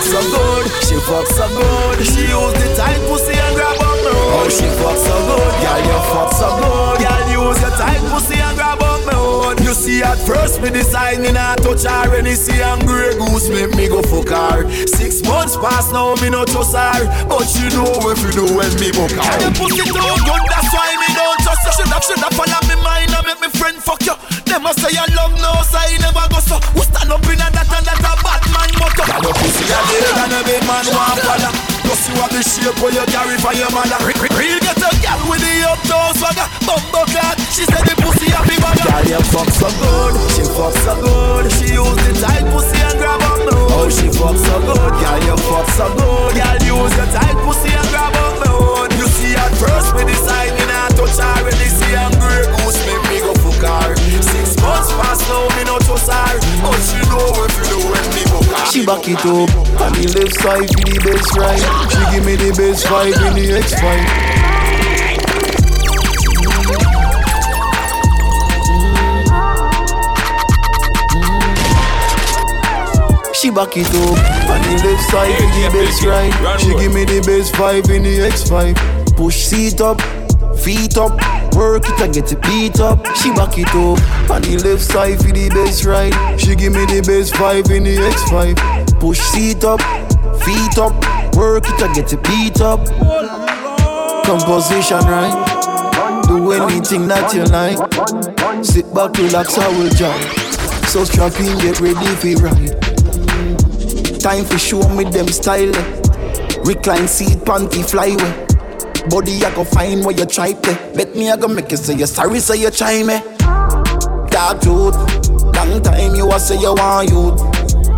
fuck 0.00 0.24
so 0.24 0.30
good, 0.30 0.66
she 0.84 0.96
fuck 1.04 1.26
so 1.26 1.48
good. 1.48 2.06
She 2.06 2.22
use 2.28 2.54
the 2.56 2.74
tight 2.76 3.00
pussy 3.08 3.36
and 3.36 3.54
grab 3.56 3.76
up 3.76 3.96
me. 4.00 4.12
Oh, 4.32 4.48
she 4.48 4.66
fuck 4.80 4.96
so 4.96 5.14
good, 5.28 5.52
girl, 5.60 5.80
you 5.84 5.98
fuck 6.12 6.32
so 6.32 6.48
good. 6.56 6.96
Girl, 7.04 7.24
use 7.28 7.60
your 7.60 7.74
tight 7.76 8.00
pussy 8.08 8.40
and 8.40 8.56
grab 8.56 8.80
up 8.80 9.00
me. 9.04 9.64
You 9.64 9.74
see 9.74 10.02
at 10.02 10.18
first 10.18 10.62
me 10.62 10.70
decide 10.70 11.20
me 11.20 11.32
not 11.32 11.58
touch 11.58 11.84
her 11.84 12.26
you 12.26 12.34
see 12.34 12.60
and 12.62 12.82
grey 12.86 13.14
goose 13.18 13.50
make 13.50 13.74
me 13.76 13.88
go 13.88 14.02
fuck 14.02 14.30
her. 14.30 14.70
Six 14.86 15.22
months 15.26 15.56
past 15.56 15.92
now 15.92 16.14
me 16.16 16.30
no 16.30 16.44
trust 16.44 16.74
her, 16.74 17.04
but 17.28 17.44
she 17.44 17.68
know 17.74 17.92
if 18.10 18.18
you 18.24 18.32
do 18.32 18.44
when 18.56 18.72
me 18.80 18.90
book 18.90 19.12
her. 19.12 19.38
Pussy 19.54 19.84
too 19.84 20.16
good, 20.24 20.42
that's 20.48 20.70
why 20.72 20.90
me 20.96 21.08
don't 21.14 21.38
trust 21.44 21.66
her. 21.66 21.72
Shoulda, 21.76 21.98
shoulda 22.02 22.28
follow 22.34 22.60
me 22.66 22.76
mind 22.82 23.12
and 23.12 23.26
make 23.26 23.40
me 23.42 23.48
friend 23.58 23.76
fuck 23.78 24.00
you. 24.06 24.16
Them 24.48 24.66
a 24.66 24.72
say 24.74 24.96
I 24.96 25.06
love 25.14 25.34
no, 25.38 25.52
say 25.62 25.98
never 25.98 26.24
go 26.30 26.40
so. 26.40 26.56
Who 26.74 26.82
stand 26.82 27.12
up 27.12 27.22
in 27.26 27.38
a 27.38 27.46
that 27.52 27.68
and 27.68 27.86
that 27.86 28.00
a 28.00 28.12
bad 28.24 28.39
man 28.39 28.39
motto. 28.39 28.39
Girl, 28.39 28.39
your 29.30 29.38
pussy 29.38 29.64
a 29.70 29.78
dead 29.86 30.18
and 30.26 30.34
a 30.34 30.40
big 30.42 30.62
man 30.66 30.86
want 30.90 31.20
follow. 31.22 31.52
Plus 31.86 32.02
you 32.10 32.14
have 32.18 32.32
the 32.34 32.42
shape 32.42 32.78
where 32.82 32.90
you 32.90 33.06
carry 33.14 33.38
for 33.38 33.54
your 33.54 33.70
mother. 33.70 33.98
Real 34.02 34.58
get 34.58 34.78
a 34.78 34.90
girl 34.98 35.20
with 35.30 35.42
the 35.42 35.54
uptown 35.70 36.10
swagger. 36.18 36.48
Bumbo 36.66 37.06
clad, 37.14 37.38
she 37.54 37.62
said 37.62 37.86
the 37.86 37.94
pussy 38.02 38.30
happy 38.30 38.58
bagger. 38.58 38.86
Girl, 38.90 39.06
you 39.06 39.22
fuck 39.30 39.50
so 39.54 39.68
good, 39.78 40.14
she 40.34 40.42
fuck 40.50 40.74
so 40.82 40.94
good. 40.98 41.46
She 41.54 41.78
use 41.78 41.98
the 42.02 42.12
tight 42.18 42.46
pussy 42.50 42.78
and 42.82 42.98
grab 42.98 43.22
up 43.22 43.38
me. 43.46 43.54
Oh, 43.70 43.86
she 43.86 44.10
fuck 44.10 44.34
so 44.34 44.56
good, 44.66 44.92
girl, 44.98 45.20
you 45.22 45.36
fuck 45.46 45.68
so 45.78 45.86
good. 45.94 46.34
Girl, 46.34 46.58
use 46.66 46.94
your 46.98 47.08
tight 47.14 47.38
pussy 47.46 47.70
and 47.70 47.88
grab 47.94 48.14
up 48.14 48.34
me 48.42 48.69
back 58.96 59.06
it 59.08 59.24
up 59.24 59.50
on 59.80 59.92
the 59.94 60.02
left 60.18 60.34
side 60.34 60.66
for 60.66 60.82
the 60.82 60.98
best 61.06 61.30
ride. 61.38 61.62
She 61.92 62.02
give 62.10 62.26
me 62.26 62.34
the 62.34 62.50
best 62.58 62.86
vibe 62.86 63.14
in 63.28 63.34
the 63.38 63.46
X5. 63.62 63.78
She 73.32 73.50
back 73.50 73.76
it 73.76 73.86
up 73.86 74.18
on 74.50 74.60
the 74.62 74.74
left 74.82 75.04
side 75.08 75.36
for 75.38 75.46
the 75.54 75.70
best 75.72 76.02
ride. 76.02 76.34
She 76.60 76.74
give 76.74 76.92
me 76.92 77.04
the 77.04 77.20
best 77.24 77.54
vibe 77.54 77.88
in 77.94 78.02
the 78.02 78.18
X5. 78.18 78.74
Push 79.16 79.36
seat 79.36 79.80
up, 79.80 80.00
feet 80.58 80.96
up, 80.96 81.12
work 81.54 81.88
it 81.88 82.00
and 82.00 82.12
get 82.12 82.32
it 82.32 82.42
beat 82.42 82.80
up. 82.80 83.06
She 83.14 83.30
back 83.30 83.56
it 83.56 83.68
up 83.68 84.00
on 84.30 84.42
the 84.42 84.58
left 84.64 84.82
side 84.82 85.18
for 85.18 85.30
the 85.30 85.48
best 85.50 85.84
ride. 85.84 86.40
She 86.40 86.56
give 86.56 86.72
me 86.72 86.86
the 86.86 87.02
best 87.06 87.34
vibe 87.34 87.70
in 87.70 87.84
the 87.84 87.96
X5. 87.96 88.79
Push 89.00 89.18
seat 89.18 89.64
up, 89.64 89.80
feet 90.42 90.78
up, 90.78 90.92
work 91.34 91.64
it 91.66 91.80
and 91.82 91.94
get 91.94 92.12
it 92.12 92.22
beat 92.24 92.60
up. 92.60 92.84
Composition 94.26 94.98
right. 95.08 96.24
Do 96.28 96.52
anything 96.52 97.08
that 97.08 97.32
you 97.34 97.44
like. 97.44 97.78
Sit 98.64 98.92
back, 98.94 99.16
relax, 99.16 99.58
I 99.58 99.68
will 99.68 99.88
jump. 99.90 100.22
So 100.88 101.04
strap 101.04 101.32
in, 101.40 101.56
get 101.58 101.80
ready 101.80 102.14
for 102.20 102.44
ride. 102.44 104.20
Time 104.20 104.44
for 104.44 104.58
show 104.58 104.86
me 104.90 105.04
them 105.04 105.28
style. 105.28 105.74
eh. 105.74 105.96
Recline 106.64 107.08
seat, 107.08 107.38
panty 107.38 107.82
fly 107.88 108.08
way. 108.16 108.46
Body 109.08 109.42
I 109.44 109.54
go 109.54 109.64
find 109.64 110.04
where 110.04 110.14
you 110.14 110.26
try 110.26 110.52
to. 110.52 110.92
Bet 110.94 111.16
me 111.16 111.30
I 111.30 111.36
go 111.38 111.48
make 111.48 111.70
you 111.70 111.78
say 111.78 111.94
you 111.94 112.06
sorry, 112.06 112.38
say 112.38 112.56
you 112.60 112.70
try 112.70 113.02
me. 113.02 113.18
Dark 114.30 114.60
truth, 114.60 114.94
long 115.56 115.80
time 115.82 116.14
you 116.14 116.30
a 116.30 116.38
say 116.38 116.58
you 116.60 116.74
want 116.74 117.08
you. 117.08 117.34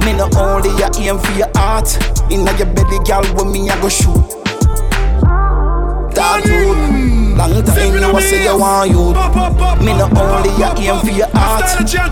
Me 0.05 0.13
no 0.13 0.29
only 0.37 0.71
you 0.71 1.11
aim 1.11 1.19
for 1.19 1.33
your 1.33 1.51
heart. 1.55 1.89
Inna 2.31 2.53
your 2.59 2.67
belly, 2.75 2.99
girl, 3.07 3.25
when 3.37 3.53
me 3.53 3.71
I 3.71 3.81
go 3.81 3.89
shoot. 3.89 4.19
Dark 6.15 6.43
truth, 6.45 7.37
long 7.39 7.63
time 7.65 7.95
you 7.95 8.17
a 8.17 8.21
say 8.21 8.45
you 8.45 8.59
want 8.59 8.91
you. 8.91 9.15
Me 9.85 9.93
no 9.97 10.05
only 10.11 10.51
pop, 10.59 10.79
aim 10.79 10.99
for 11.01 11.11
your 11.11 11.31
heart. 11.33 11.65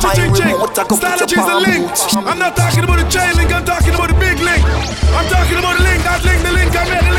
My 0.03 0.15
remote 0.15 0.79
I 0.79 0.85
go 0.87 0.97
put 0.97 1.31
your 1.31 1.45
palm 1.45 1.65
boots. 1.65 2.15
I'm 2.17 2.39
not 2.39 2.57
talking 2.57 2.85
about 2.85 2.99
the 2.99 3.07
chain 3.11 3.35
link, 3.37 3.53
I'm 3.53 3.65
talking 3.65 3.95
about 3.95 4.09
the 4.09 4.15
big 4.15 4.39
link. 4.39 4.65
I'm 5.11 5.27
talking 5.29 5.59
about 5.59 5.77
the 5.77 5.83
link, 5.85 6.03
that 6.05 6.23
link, 6.25 6.41
the 6.43 6.53
link, 6.53 6.75
I 6.77 6.85
made 6.89 7.10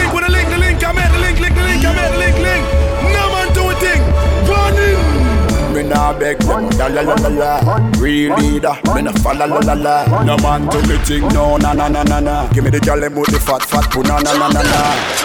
nah 5.92 6.14
beg 6.18 6.38
them, 6.40 6.70
la 6.80 6.88
la 6.88 7.02
la 7.02 7.16
la 7.16 7.30
la. 7.30 7.52
Real 8.00 8.36
leader, 8.40 8.76
me 8.96 9.02
nah 9.02 9.12
follow 9.24 9.46
la 9.48 9.60
la 9.60 9.74
la. 9.74 10.24
No 10.24 10.38
man 10.38 10.68
do 10.68 10.80
me 10.88 10.98
thing, 11.06 11.28
no 11.30 11.58
na 11.58 11.74
na 11.74 11.88
na 11.90 12.04
na 12.04 12.20
na. 12.20 12.48
Give 12.54 12.64
me 12.64 12.70
the 12.70 12.80
gyal 12.80 13.00
them 13.02 13.16
with 13.16 13.32
the 13.32 13.40
fat 13.40 13.62
fat 13.64 13.90
poo 13.92 14.02
na 14.04 14.20
na 14.20 14.32
na 14.40 14.48
na 14.56 14.62
na. 14.62 14.82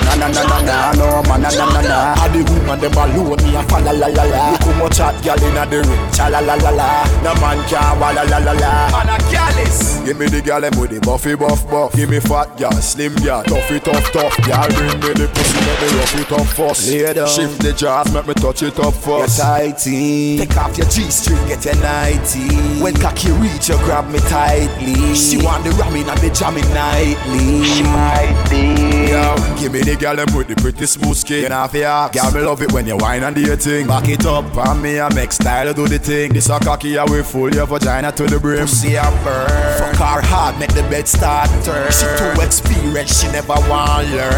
Na 0.06 0.14
na 0.20 0.28
na 0.28 0.42
na 0.50 0.58
na, 0.68 0.92
no 0.98 1.22
man 1.28 1.42
na 1.42 1.50
na 1.50 1.66
na 1.74 1.80
na. 1.82 1.98
All 2.22 2.30
the 2.30 2.40
woman 2.50 2.80
them 2.80 2.98
alone, 2.98 3.38
me 3.44 3.54
a 3.56 3.62
follow 3.70 3.92
la 3.92 4.06
la 4.08 4.24
la. 4.24 4.50
Look 4.50 4.62
how 4.62 4.78
much 4.82 4.98
hot 4.98 5.14
gyal 5.22 5.40
inna 5.46 5.64
the 5.66 5.78
ring, 5.86 6.10
cha 6.12 6.26
la 6.28 6.40
la 6.40 6.54
la 6.54 6.70
la. 6.70 6.88
No 7.22 7.32
man 7.40 7.58
can 7.68 8.00
wa 8.00 8.10
la 8.10 8.22
la 8.22 8.38
la 8.38 8.52
la. 8.52 8.72
Man 8.90 9.08
a 9.08 9.16
gyallis. 9.30 10.04
Give 10.04 10.18
me 10.18 10.26
the 10.26 10.40
gyal 10.42 10.60
them 10.62 10.78
with 10.80 10.90
the 10.90 11.00
buffy 11.00 11.34
buff 11.36 11.62
buff. 11.70 11.94
Give 11.94 12.10
me 12.10 12.20
fat 12.20 12.56
gyal, 12.58 12.74
slim 12.82 13.14
gyal, 13.22 13.44
toughy 13.44 13.78
tough 13.80 14.10
tough. 14.12 14.34
Gyal 14.46 14.68
bring 14.74 14.98
me 15.00 15.10
the 15.14 15.26
pussy, 15.32 15.58
make 15.62 15.80
me 15.80 15.88
rough 15.98 16.14
it 16.20 16.32
up 16.32 16.46
first. 16.46 16.90
Lay. 16.90 17.14
Shift 17.26 17.62
the 17.62 17.72
jaws, 17.72 18.12
make 18.12 18.26
me 18.26 18.34
touch 18.34 18.62
it 18.62 18.78
up 18.80 18.94
Get 18.94 19.02
first. 19.04 19.40
tighty. 19.40 20.46
Take 20.56 20.64
off 20.64 20.78
your 20.78 20.88
G-string, 20.88 21.48
get 21.48 21.66
your 21.66 21.74
nighty. 21.82 22.48
When 22.80 22.94
cocky 22.94 23.30
reach, 23.32 23.68
you 23.68 23.76
grab 23.84 24.08
me 24.10 24.18
tightly. 24.20 25.14
She 25.14 25.36
want 25.44 25.64
the 25.64 25.70
ramming 25.72 26.08
and 26.08 26.18
the 26.18 26.30
jamming 26.30 26.66
nightly. 26.72 27.62
She 27.62 27.82
might 27.82 28.46
be. 28.48 29.10
Yo, 29.10 29.36
give 29.60 29.72
me 29.74 29.80
the 29.82 29.96
girl 30.00 30.16
them 30.16 30.34
with 30.34 30.48
the 30.48 30.56
pretty 30.56 30.86
smooth 30.86 31.14
skin. 31.14 31.52
off 31.52 31.72
for 31.72 31.78
Girl, 31.78 32.32
me 32.32 32.40
love 32.40 32.62
it 32.62 32.72
when 32.72 32.86
you 32.86 32.96
whine 32.96 33.22
and 33.22 33.36
do 33.36 33.42
your 33.42 33.56
thing. 33.56 33.86
Back 33.86 34.08
it 34.08 34.24
up, 34.24 34.56
and 34.56 34.82
me 34.82 34.98
I 34.98 35.12
make 35.12 35.32
style 35.32 35.74
do 35.74 35.86
the 35.86 35.98
thing. 35.98 36.32
This 36.32 36.48
a 36.48 36.58
cocky, 36.58 36.96
I 36.96 37.04
will 37.04 37.22
full 37.22 37.54
your 37.54 37.66
vagina 37.66 38.10
to 38.12 38.26
the 38.26 38.40
brim. 38.40 38.66
See 38.66 38.94
a 38.94 39.02
burn. 39.24 39.48
Fuck 39.76 39.96
her 39.96 40.22
hard, 40.22 40.58
make 40.58 40.72
the 40.72 40.82
bed 40.84 41.06
start 41.06 41.50
turn. 41.66 41.92
She 41.92 42.06
too 42.16 42.40
experienced, 42.40 43.22
she 43.22 43.30
never 43.30 43.60
want 43.68 44.08
learn. 44.08 44.32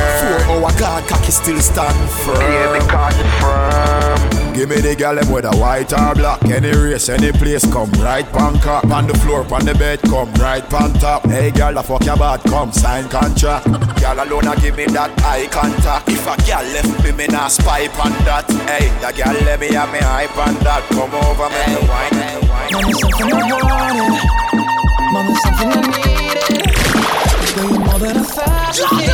Four 0.46 0.66
hour 0.66 0.78
gone, 0.80 1.06
cocky 1.06 1.30
still 1.30 1.60
stand 1.60 2.10
firm. 2.10 2.38
Give 4.58 4.70
me 4.70 4.80
the 4.80 4.96
girl 4.96 5.14
them 5.14 5.30
with 5.30 5.44
a 5.44 5.54
white 5.56 5.92
or 5.92 6.16
black. 6.16 6.42
Any 6.46 6.74
race, 6.76 7.08
any 7.08 7.30
place, 7.30 7.62
come 7.70 7.92
right 8.02 8.26
pan 8.26 8.58
cock. 8.58 8.82
On 8.90 9.06
the 9.06 9.14
floor, 9.18 9.46
on 9.54 9.64
the 9.64 9.72
bed, 9.72 10.02
come 10.02 10.34
right 10.34 10.68
pan 10.68 10.92
top. 10.94 11.24
Hey 11.26 11.52
girl, 11.52 11.74
the 11.74 11.82
fuck 11.84 12.04
your 12.04 12.16
bad, 12.16 12.42
come 12.42 12.72
sign 12.72 13.08
contract. 13.08 13.66
Girl 14.02 14.18
alone, 14.18 14.48
a 14.48 14.56
give 14.58 14.76
me 14.76 14.86
that 14.86 15.14
eye 15.22 15.46
contact. 15.46 16.08
If 16.08 16.26
a 16.26 16.34
girl 16.42 16.66
left 16.74 16.90
me, 17.04 17.12
me 17.12 17.28
nah 17.28 17.46
spy 17.46 17.86
on 18.02 18.10
that. 18.26 18.50
Hey, 18.66 18.90
the 18.98 19.12
girl 19.14 19.38
let 19.46 19.60
me 19.60 19.68
have 19.78 19.92
me 19.92 20.00
eye 20.00 20.26
on 20.26 20.58
that. 20.66 20.82
Come 20.90 21.14
over, 21.14 21.46
me 21.54 21.62
hey, 21.62 21.78
wine, 21.86 22.18
hey, 22.18 22.42
wine. 22.50 22.74
Mama, 25.14 25.38
something 25.38 25.70
I 25.70 25.86
needed. 25.86 26.66
Girl, 27.54 27.70
you're 27.70 27.78
more 27.78 28.02
than 28.02 28.16
a 28.16 28.24
thousand 28.26 29.07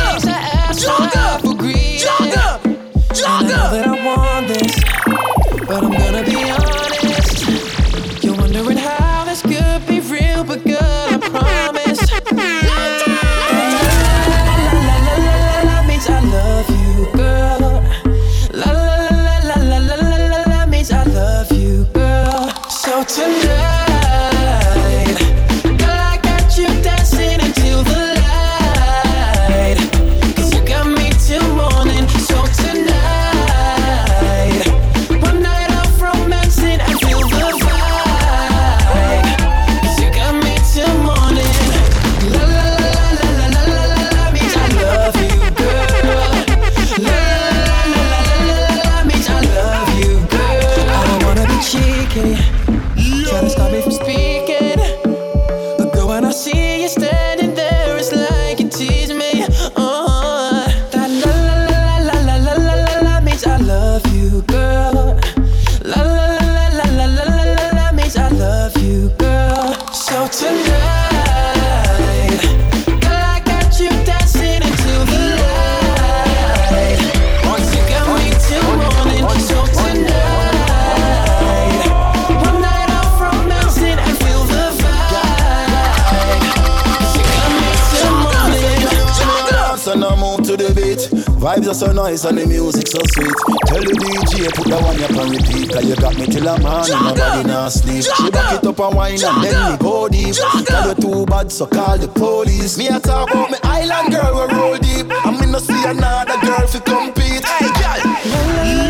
Vibes 92.15 92.25
are 92.25 92.29
and 92.29 92.37
the 92.37 92.45
music 92.47 92.87
so 92.87 92.99
sweet. 93.11 93.35
Tell 93.67 93.83
the 93.83 93.91
DJ 93.91 94.47
put 94.55 94.67
that 94.71 94.81
one 94.81 95.03
up 95.03 95.11
on 95.19 95.29
repeat. 95.35 95.67
Cause 95.71 95.83
you 95.83 95.95
got 95.95 96.15
me 96.15 96.25
till 96.27 96.47
a 96.47 96.57
man 96.59 96.87
and 96.87 97.05
nobody 97.11 97.43
not 97.43 97.71
sleep. 97.71 98.03
She 98.03 98.31
back 98.31 98.55
it 98.55 98.65
up 98.65 98.79
and 98.79 98.95
wine 98.95 99.19
and 99.19 99.43
then 99.43 99.71
me 99.71 99.77
go 99.77 100.07
deep. 100.07 100.35
Tell 100.65 100.87
you 100.87 100.95
too 100.95 101.25
bad, 101.25 101.51
so 101.51 101.65
call 101.67 101.97
the 101.97 102.07
police. 102.07 102.77
Me 102.77 102.87
a 102.87 102.99
talk 102.99 103.29
about 103.29 103.51
me 103.51 103.57
island 103.63 104.13
girl, 104.15 104.31
we 104.31 104.47
roll 104.55 104.77
deep. 104.77 105.07
I'm 105.25 105.43
in 105.43 105.51
no 105.51 105.59
see 105.59 105.75
another 105.83 106.39
girl 106.39 106.67
fi 106.67 106.79
compete. 106.79 107.43
Hey, 107.43 107.67
girl. 107.83 107.99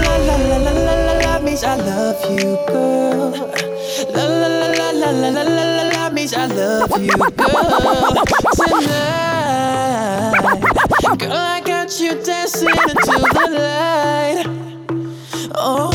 La 0.06 0.18
la 0.22 0.38
la 0.38 0.58
la 0.62 0.72
la 0.86 0.94
la 0.94 1.14
la 1.26 1.40
means 1.42 1.64
I 1.64 1.76
love 1.82 2.22
you, 2.30 2.58
girl. 2.70 3.34
La 4.14 4.22
la 4.22 4.48
la 4.54 4.70
la 4.70 4.92
la 5.02 5.10
la 5.10 5.30
la 5.34 5.42
la 5.42 5.64
la 5.66 5.84
la 5.90 6.10
means 6.14 6.34
I 6.34 6.46
love 6.46 6.94
you, 7.02 7.10
girl. 7.10 8.22
Tonight, 8.54 9.56
girl, 11.18 11.32
I 11.32 11.62
got 11.62 12.00
you 12.00 12.22
dancing 12.24 12.70
into 12.70 13.20
the 13.34 13.48
light. 13.52 14.46
Oh. 15.56 15.92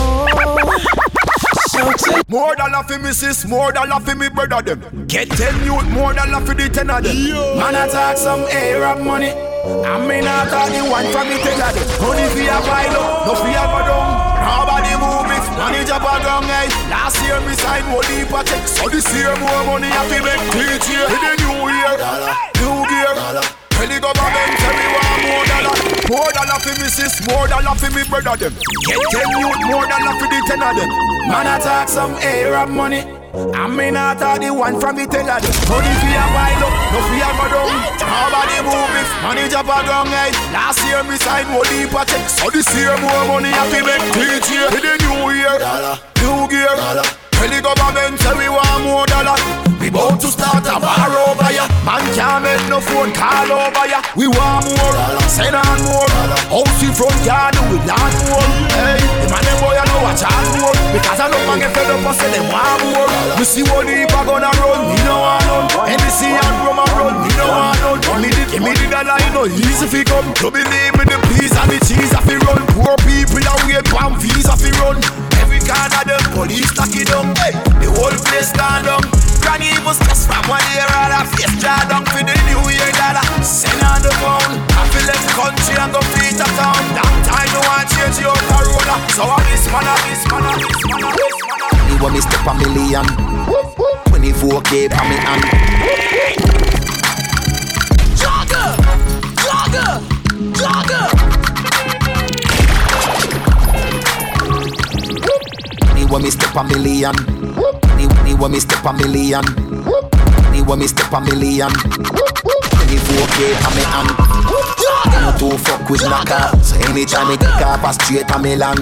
So 1.68 1.92
take 1.92 2.28
More 2.28 2.56
than 2.56 2.74
a 2.74 2.82
for 2.84 2.98
me 2.98 3.12
sis, 3.12 3.44
more 3.46 3.72
than 3.72 3.92
a 3.92 4.00
for 4.00 4.14
me 4.14 4.28
brother 4.28 4.62
them. 4.62 5.06
Get 5.06 5.30
ten 5.30 5.54
youth, 5.64 5.88
more 5.90 6.14
than 6.14 6.34
a 6.34 6.40
for 6.40 6.54
the 6.54 6.68
ten 6.68 6.90
of 6.90 7.02
them. 7.02 7.16
Man 7.56 7.74
I 7.74 7.88
talk 7.88 8.16
some 8.16 8.40
Arab 8.50 9.04
money. 9.04 9.30
I 9.30 10.00
mean 10.06 10.26
I 10.26 10.48
talk 10.48 10.68
the 10.72 10.80
one 10.88 11.06
from 11.12 11.28
the 11.28 11.36
ten 11.38 11.60
of 11.60 11.74
them. 11.74 11.86
Money 12.00 12.26
for 12.32 12.40
a 12.40 12.58
pile 12.64 12.96
up, 12.96 13.26
no 13.26 13.34
for 13.34 13.48
a 13.48 13.64
go 13.68 13.80
down. 13.86 14.30
Nobody 14.40 14.92
move 14.96 15.30
it, 15.30 15.44
money 15.56 15.84
jump 15.84 16.04
a 16.04 16.20
ground 16.24 16.46
hey. 16.46 16.68
Last 16.88 17.20
year 17.22 17.40
me 17.44 17.54
sign 17.54 17.84
one 17.92 18.04
heap 18.08 18.32
of 18.32 18.44
check, 18.46 18.66
so 18.66 18.88
this 18.88 19.06
year 19.14 19.36
more 19.36 19.64
money 19.64 19.88
I 19.88 20.00
fi 20.08 20.18
make 20.24 20.42
teach 20.52 20.88
year. 20.88 21.06
In 21.06 21.20
the 21.20 21.32
new 21.44 21.68
year, 21.68 21.94
new 22.60 22.88
gear. 22.88 23.59
Tell 23.80 23.88
the 23.88 23.96
government 23.96 24.52
tell 24.60 24.76
me 24.76 24.86
want 24.92 25.20
more 25.24 25.44
dollar 25.48 25.72
More 26.12 26.30
dollar 26.36 26.60
for 26.60 26.76
me 26.76 26.88
sis, 26.92 27.16
more 27.24 27.48
dollar 27.48 27.72
for 27.80 27.88
me 27.96 28.04
brother 28.12 28.36
them. 28.36 28.52
Get 28.84 29.00
ten 29.08 29.24
youth, 29.40 29.60
more 29.72 29.88
dollar 29.88 30.12
for 30.20 30.28
the 30.28 30.36
ten 30.44 30.60
of 30.60 30.76
them. 30.76 30.90
Man 31.32 31.48
I 31.48 31.56
talk 31.64 31.88
some 31.88 32.12
Arab 32.20 32.68
money. 32.68 33.08
I 33.56 33.64
mean 33.72 33.96
I 33.96 34.12
talk 34.20 34.44
the 34.44 34.52
one 34.52 34.76
from 34.76 35.00
the 35.00 35.08
of 35.08 35.16
them. 35.16 35.32
Money 35.72 35.92
for 35.96 36.12
a 36.12 36.24
pile 36.28 36.60
up, 36.60 36.74
no 36.92 37.00
for 37.08 37.16
a 37.24 37.30
go 37.40 37.46
down 37.48 37.72
Nobody 38.04 38.58
move 38.68 39.00
it, 39.00 39.08
money 39.24 39.48
jump 39.48 39.72
a 39.72 39.80
ground 39.80 40.12
hey. 40.12 40.28
Last 40.52 40.84
year 40.84 41.00
me 41.00 41.16
sign 41.16 41.48
one 41.48 41.64
heap 41.72 41.96
of 41.96 42.04
check. 42.04 42.28
So 42.28 42.52
this 42.52 42.68
year 42.76 42.92
more 43.00 43.24
money 43.32 43.48
I 43.48 43.64
fi 43.72 43.80
make. 43.80 44.04
Year 44.12 44.68
In 44.76 44.84
the 44.84 44.92
new 45.08 45.32
year, 45.32 45.56
new 46.20 46.44
gear. 46.52 46.76
Tell 47.32 47.48
the 47.48 47.64
government 47.64 48.20
say 48.20 48.36
we 48.36 48.52
want 48.52 48.84
more 48.84 49.06
dollar. 49.08 49.69
We 49.80 49.88
bout 49.88 50.20
to 50.20 50.28
start 50.28 50.68
a 50.68 50.76
bar 50.76 51.08
over 51.08 51.50
ya. 51.50 51.64
Man 51.88 52.04
can't 52.12 52.44
make 52.44 52.60
no 52.68 52.84
phone 52.84 53.16
call 53.16 53.48
over 53.48 53.86
ya. 53.88 54.04
We 54.12 54.28
want 54.28 54.68
more, 54.68 54.96
send 55.24 55.56
on 55.56 55.80
more. 55.88 56.04
House 56.52 56.84
in 56.84 56.92
front 56.92 57.16
yard 57.24 57.56
we 57.72 57.80
not 57.88 58.12
more. 58.28 58.44
Hey, 58.76 59.00
the 59.00 59.26
man 59.32 59.40
them 59.40 59.56
boy 59.56 59.72
I 59.72 59.84
know 59.88 60.04
watch 60.04 60.20
out 60.20 60.48
more. 60.60 60.76
Because 60.92 61.16
I 61.16 61.32
know 61.32 61.40
man 61.48 61.64
get 61.64 61.72
fed 61.72 61.88
up 61.88 62.04
and 62.04 62.12
say 62.12 62.28
them 62.28 62.52
want 62.52 62.84
more. 62.92 63.08
Me 63.40 63.44
see 63.48 63.64
what 63.72 63.88
the 63.88 64.04
heap 64.04 64.12
gonna 64.12 64.52
run, 64.60 64.84
me 64.84 65.00
no 65.08 65.16
want 65.16 65.48
none. 65.48 65.96
NBC 65.96 66.28
and 66.28 66.56
Roma 66.60 66.84
run, 67.00 67.16
me 67.24 67.32
no 67.40 67.48
want 67.48 67.80
none. 67.80 68.00
Give 68.04 68.20
me 68.20 68.28
the, 68.28 68.42
give 68.52 68.62
me 68.62 68.72
the 68.76 68.84
dollar, 68.92 69.16
you 69.16 69.32
know 69.32 69.48
easy 69.48 69.88
fi 69.88 70.04
come. 70.04 70.28
You 70.44 70.52
believe 70.52 70.92
me 70.92 71.08
the 71.08 71.16
peas 71.32 71.56
and 71.56 71.72
the 71.72 71.80
cheese 71.88 72.12
a 72.12 72.20
fi 72.20 72.36
run. 72.36 72.60
Poor 72.76 73.00
people 73.08 73.40
that 73.48 73.56
wait 73.64 73.88
palm 73.88 74.20
visa 74.20 74.52
fi 74.60 74.68
run. 74.76 75.29
Every 75.70 75.86
corner 75.94 76.02
them 76.04 76.24
police 76.34 76.72
lock 76.76 76.90
it 76.94 77.06
down. 77.08 77.30
Hey, 77.38 77.52
the 77.78 77.88
whole 77.94 78.10
place 78.26 78.50
stand 78.50 78.86
down. 78.86 79.02
Granny 79.40 79.70
was 79.86 79.98
just 80.02 80.26
from 80.26 80.42
one 80.50 80.62
year 80.74 80.86
out 80.98 81.14
of 81.14 81.26
face 81.38 81.54
draw 81.62 81.78
down 81.86 82.04
for 82.10 82.22
the 82.26 82.34
new 82.50 82.62
year 82.74 82.90
dollar. 82.98 83.22
Send 83.42 83.78
on 83.86 84.02
the 84.02 84.10
phone. 84.18 84.58
I 84.74 84.82
feel 84.90 85.06
left 85.06 85.26
country 85.30 85.74
and 85.78 85.92
go 85.94 86.00
feet 86.18 86.38
a 86.42 86.46
town. 86.58 86.82
Time 87.22 87.48
you 87.54 87.62
want 87.62 87.86
change 87.86 88.18
your 88.18 88.34
corona. 88.50 88.94
So 89.14 89.22
I 89.30 89.38
miss 89.46 89.64
man, 89.70 89.86
I 89.86 89.94
miss 90.10 90.22
man, 90.26 90.42
I 90.42 90.52
miss 90.58 90.80
man, 90.90 91.02
I 91.06 91.10
miss 91.14 91.38
man. 91.46 91.62
I- 91.62 91.88
You 91.90 91.96
want 92.02 92.14
me 92.14 92.20
step 92.20 92.46
a 92.46 92.52
million 92.58 93.06
24k 94.10 94.88
for 94.90 95.04
me 95.08 95.16
hand 95.22 95.44
Jogger, 98.20 98.68
jogger, 99.44 99.90
jogger. 100.58 101.49
Want 106.10 106.24
me 106.24 106.30
step 106.30 106.54
a 106.56 106.64
million. 106.64 107.14
Me 108.24 108.34
want 108.34 108.52
me 108.52 108.58
step 108.60 108.84
a 108.84 108.92
million. 108.92 109.44
Me 110.50 110.60
want 110.60 110.80
me 110.80 110.86
step 110.88 111.12
a 111.12 111.20
million. 111.20 111.70
24k 111.70 113.38
for 113.62 113.72
me 113.76 113.82
hand. 113.86 114.10
No 115.22 115.30
to 115.38 115.56
fuck 115.58 115.88
with 115.88 116.02
knocker 116.02 116.50
So 116.62 116.76
anytime 116.80 117.28
me 117.28 117.36
take 117.36 117.64
off 117.64 117.84
a 117.84 117.92
straight 117.92 118.30
a 118.30 118.38
Milan. 118.38 118.78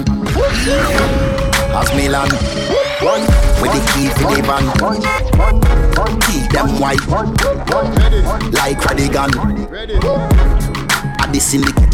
As 1.69 1.93
Milan. 1.93 2.29
With 3.61 3.73
the 3.73 3.81
key 3.93 4.09
for 4.17 4.33
the 4.33 4.41
van. 4.41 4.65
Key 6.21 6.47
them 6.49 6.79
white. 6.79 7.05
Like 8.51 8.79
Radigan. 8.79 9.31
At 11.21 11.31
the 11.31 11.39
syndicate 11.39 11.89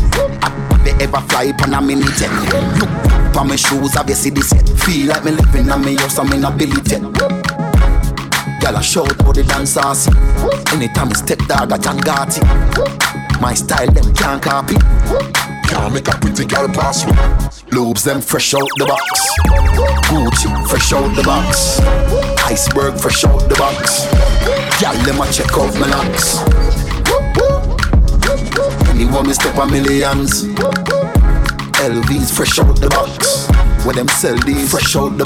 you 0.86 0.92
ever 1.02 1.20
fly 1.28 1.44
upon 1.46 1.74
a 1.74 1.82
mini 1.82 2.06
jet? 2.18 3.05
Look 3.36 3.44
for 3.44 3.50
my 3.50 3.56
shoes, 3.58 3.94
have 3.96 4.08
you 4.08 4.16
see 4.16 4.30
this 4.30 4.50
set? 4.50 4.70
Feel 4.70 5.08
like 5.08 5.26
me 5.26 5.32
living 5.32 5.70
on 5.70 5.84
me 5.84 5.96
house, 5.96 6.18
I'm 6.20 6.32
in 6.32 6.46
a 6.46 6.52
Billy 6.52 6.80
jet. 6.84 7.02
Girl, 7.02 8.78
I 8.78 8.82
shout 8.82 9.12
how 9.22 9.34
the 9.34 9.44
dancers. 9.44 10.08
Anytime 10.72 11.10
me 11.10 11.16
step 11.16 11.40
dog, 11.40 11.74
I 11.74 11.78
John 11.78 12.00
Gotti. 12.00 12.40
My 13.42 13.54
style, 13.54 13.92
them 13.92 14.14
can't 14.16 14.42
copy. 14.42 14.76
Can't 15.68 15.94
make 15.94 16.08
a 16.08 16.18
pretty 16.18 16.46
girl 16.46 16.70
pass 16.70 17.06
me. 17.06 17.12
Lobes, 17.78 18.06
them 18.06 18.22
fresh 18.22 18.54
out 18.54 18.70
the 18.78 18.86
box. 18.86 19.04
Gucci, 20.08 20.48
fresh 20.70 20.94
out 20.94 21.14
the 21.14 21.24
box. 21.24 21.82
Iceberg, 22.48 22.98
fresh 22.98 23.26
out 23.26 23.50
the 23.50 23.56
box. 23.56 24.08
Girl, 24.80 24.96
them 25.04 25.20
a 25.20 25.30
check 25.30 25.52
out 25.58 25.76
my 25.76 25.88
locks. 25.92 26.40
Anyone 28.88 29.28
me 29.28 29.34
step 29.34 29.58
a 29.58 29.66
millions 29.66 30.46
LVs 31.86 32.34
fresh 32.34 32.58
out 32.58 32.74
the 32.82 32.90
box 32.90 33.46
Where 33.86 33.94
them 33.94 34.08
sell 34.08 34.34
these 34.42 34.72
fresh 34.74 34.96
out 34.98 35.14
the 35.22 35.26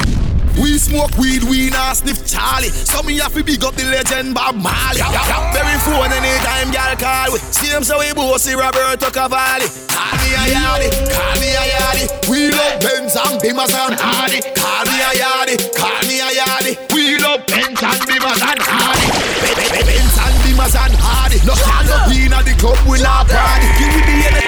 We 0.60 0.76
smoke 0.76 1.16
weed, 1.16 1.48
we 1.48 1.72
not 1.72 1.96
sniff 1.96 2.28
Charlie. 2.28 2.68
So 2.68 3.00
me 3.02 3.16
have 3.24 3.32
to 3.32 3.44
big 3.48 3.64
up 3.64 3.80
the 3.80 3.88
legend 3.88 4.36
Bob 4.36 4.60
Marley. 4.60 5.00
Blackberry 5.00 5.80
phone 5.88 6.12
anytime 6.12 6.68
y'all 6.76 7.00
call 7.00 7.32
we. 7.32 7.40
Same 7.56 7.80
so 7.88 7.96
we 8.04 8.12
bossy 8.12 8.60
Roberto 8.60 9.08
Cavalli. 9.08 9.72
Call 9.88 10.20
me 10.20 10.36
a 10.36 10.44
yardie, 10.52 10.92
call 11.08 11.36
me 11.40 11.50
a 11.56 11.64
yardie. 11.64 12.08
We 12.28 12.52
love 12.52 12.76
Benz 12.84 13.16
and 13.16 13.40
Bimmers 13.40 13.72
and 13.72 13.96
Hardy. 13.96 14.44
Call 14.60 14.84
me 14.84 15.00
a 15.00 15.12
yardie, 15.16 15.60
call 15.80 16.02
me 16.12 16.20
a 16.20 16.30
yardie. 16.44 16.76
We 16.92 17.24
love 17.24 17.48
Benz 17.48 17.80
and 17.80 18.04
Bimmers 18.04 18.42
and 18.44 18.60
Hardy. 18.60 19.08
Be- 19.48 19.56
be- 19.56 19.72
be- 19.80 19.86
Benz 19.88 20.16
and 20.20 20.36
Bimmers 20.44 20.76
and 20.76 20.96
Hardy. 21.00 21.40
No 21.48 21.56
no 21.88 21.96
be 22.12 22.28
in 22.28 22.36
the 22.36 22.54
club, 22.60 22.76
we 22.84 23.00
not 23.00 23.32
party. 23.32 23.68
Give 23.80 23.96
me 23.96 24.28
the. 24.28 24.39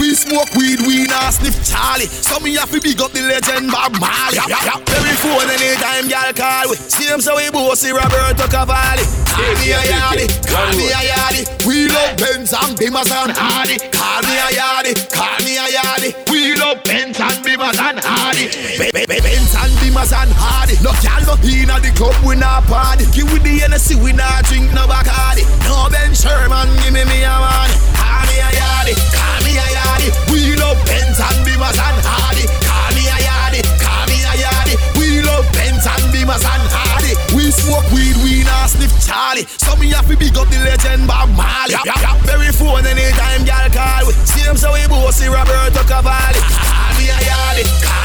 We 0.00 0.14
smoke 0.14 0.48
weed, 0.56 0.80
we 0.86 1.04
not 1.04 1.34
sniff 1.34 1.56
Charlie. 1.68 2.06
So 2.08 2.40
me 2.40 2.56
have 2.56 2.70
to 2.72 2.80
big 2.80 3.00
up 3.00 3.12
the 3.12 3.20
legend 3.22 3.70
Bob 3.70 3.92
Marley. 4.00 4.40
Yeah, 4.48 4.56
yeah. 4.64 4.96
Every 4.96 5.16
phone 5.20 5.48
anytime 5.52 6.08
y'all 6.08 6.32
call 6.32 6.70
we. 6.72 6.76
Same 6.76 7.20
so 7.20 7.36
we 7.36 7.50
bossy 7.50 7.92
Roberto 7.92 8.48
Cavalli. 8.48 9.04
Call 9.28 9.52
me 9.60 9.72
a 9.72 9.80
yardie, 9.84 10.28
call 10.48 10.72
me 10.76 10.88
a 10.88 11.00
yardie. 11.12 11.44
We 11.68 11.88
love 11.88 12.16
Benz 12.16 12.52
and 12.52 12.72
Bimmers 12.76 13.12
and 13.12 13.32
Hardy. 13.36 13.76
Call 13.92 14.20
me 14.24 14.34
a 14.36 14.48
yardie, 14.56 14.96
call 15.12 15.38
me 15.44 15.56
a 15.60 15.66
yardie. 15.68 16.12
We 16.32 16.54
love 16.56 16.84
Benz 16.84 17.20
and 17.20 17.40
Bimmers 17.44 17.76
and 17.76 18.00
Hardy. 18.00 18.48
Be- 18.80 18.92
be- 18.92 19.06
be- 19.08 19.20
Benz 19.20 19.52
and 19.56 19.72
Bimmers 19.80 20.12
and 20.12 20.32
Hardy. 20.32 20.76
No 20.80 20.92
y'all 21.04 21.20
no 21.24 21.34
in 21.42 21.68
the 21.68 21.92
club, 21.96 22.16
we 22.24 22.36
not 22.36 22.64
party. 22.64 23.04
Give 23.12 23.30
we 23.32 23.38
the 23.38 23.60
Hennessy, 23.60 23.94
we 23.96 24.12
not 24.12 24.44
drink 24.44 24.72
no 24.72 24.86
Bacardi. 24.86 25.44
No 25.64 25.88
Ben 25.90 26.14
Sherman, 26.14 26.68
give 26.84 26.92
me 26.92 27.04
me 27.04 27.24
a 27.24 27.36
money. 27.36 28.01
Call 28.12 28.28
me 28.28 28.36
a 28.44 28.50
yardie, 28.52 28.96
call 29.16 29.40
me 29.40 29.52
a 29.56 29.66
yardie. 29.72 30.12
We 30.28 30.52
love 30.60 30.76
Benz 30.84 31.16
and 31.16 31.40
and 31.48 31.98
Hardy. 32.04 32.44
Call 32.60 32.90
me 32.92 33.08
a 33.08 33.16
yardie, 33.24 33.64
call 33.80 34.04
me 34.04 34.20
a 34.20 34.32
yardie. 34.36 34.76
We 35.00 35.24
love 35.24 35.48
Benz 35.56 35.86
and 35.88 36.66
Hardy. 36.68 37.16
We 37.32 37.48
smoke 37.48 37.88
weed, 37.88 38.16
we 38.20 38.44
not 38.44 38.68
sniff 38.68 38.92
Charlie. 39.00 39.48
So 39.56 39.76
me 39.76 39.88
have 39.96 40.06
to 40.08 40.16
big 40.16 40.36
up 40.36 40.48
the 40.52 40.60
legend 40.60 41.08
Bob 41.08 41.32
Marley. 41.32 41.72
Yeah, 41.72 41.96
yeah. 42.04 42.20
Very 42.28 42.52
phone 42.52 42.84
anytime 42.84 43.48
y'all 43.48 43.72
call 43.72 44.04
we. 44.06 44.12
Same 44.28 44.56
so 44.60 44.72
we 44.76 44.84
bossy 44.92 45.32
Roberto 45.32 45.80
Cavalli. 45.88 46.40
Call 46.52 46.92
me 47.00 47.08
a 47.08 47.16
yardie, 47.16 47.64
call 47.80 48.01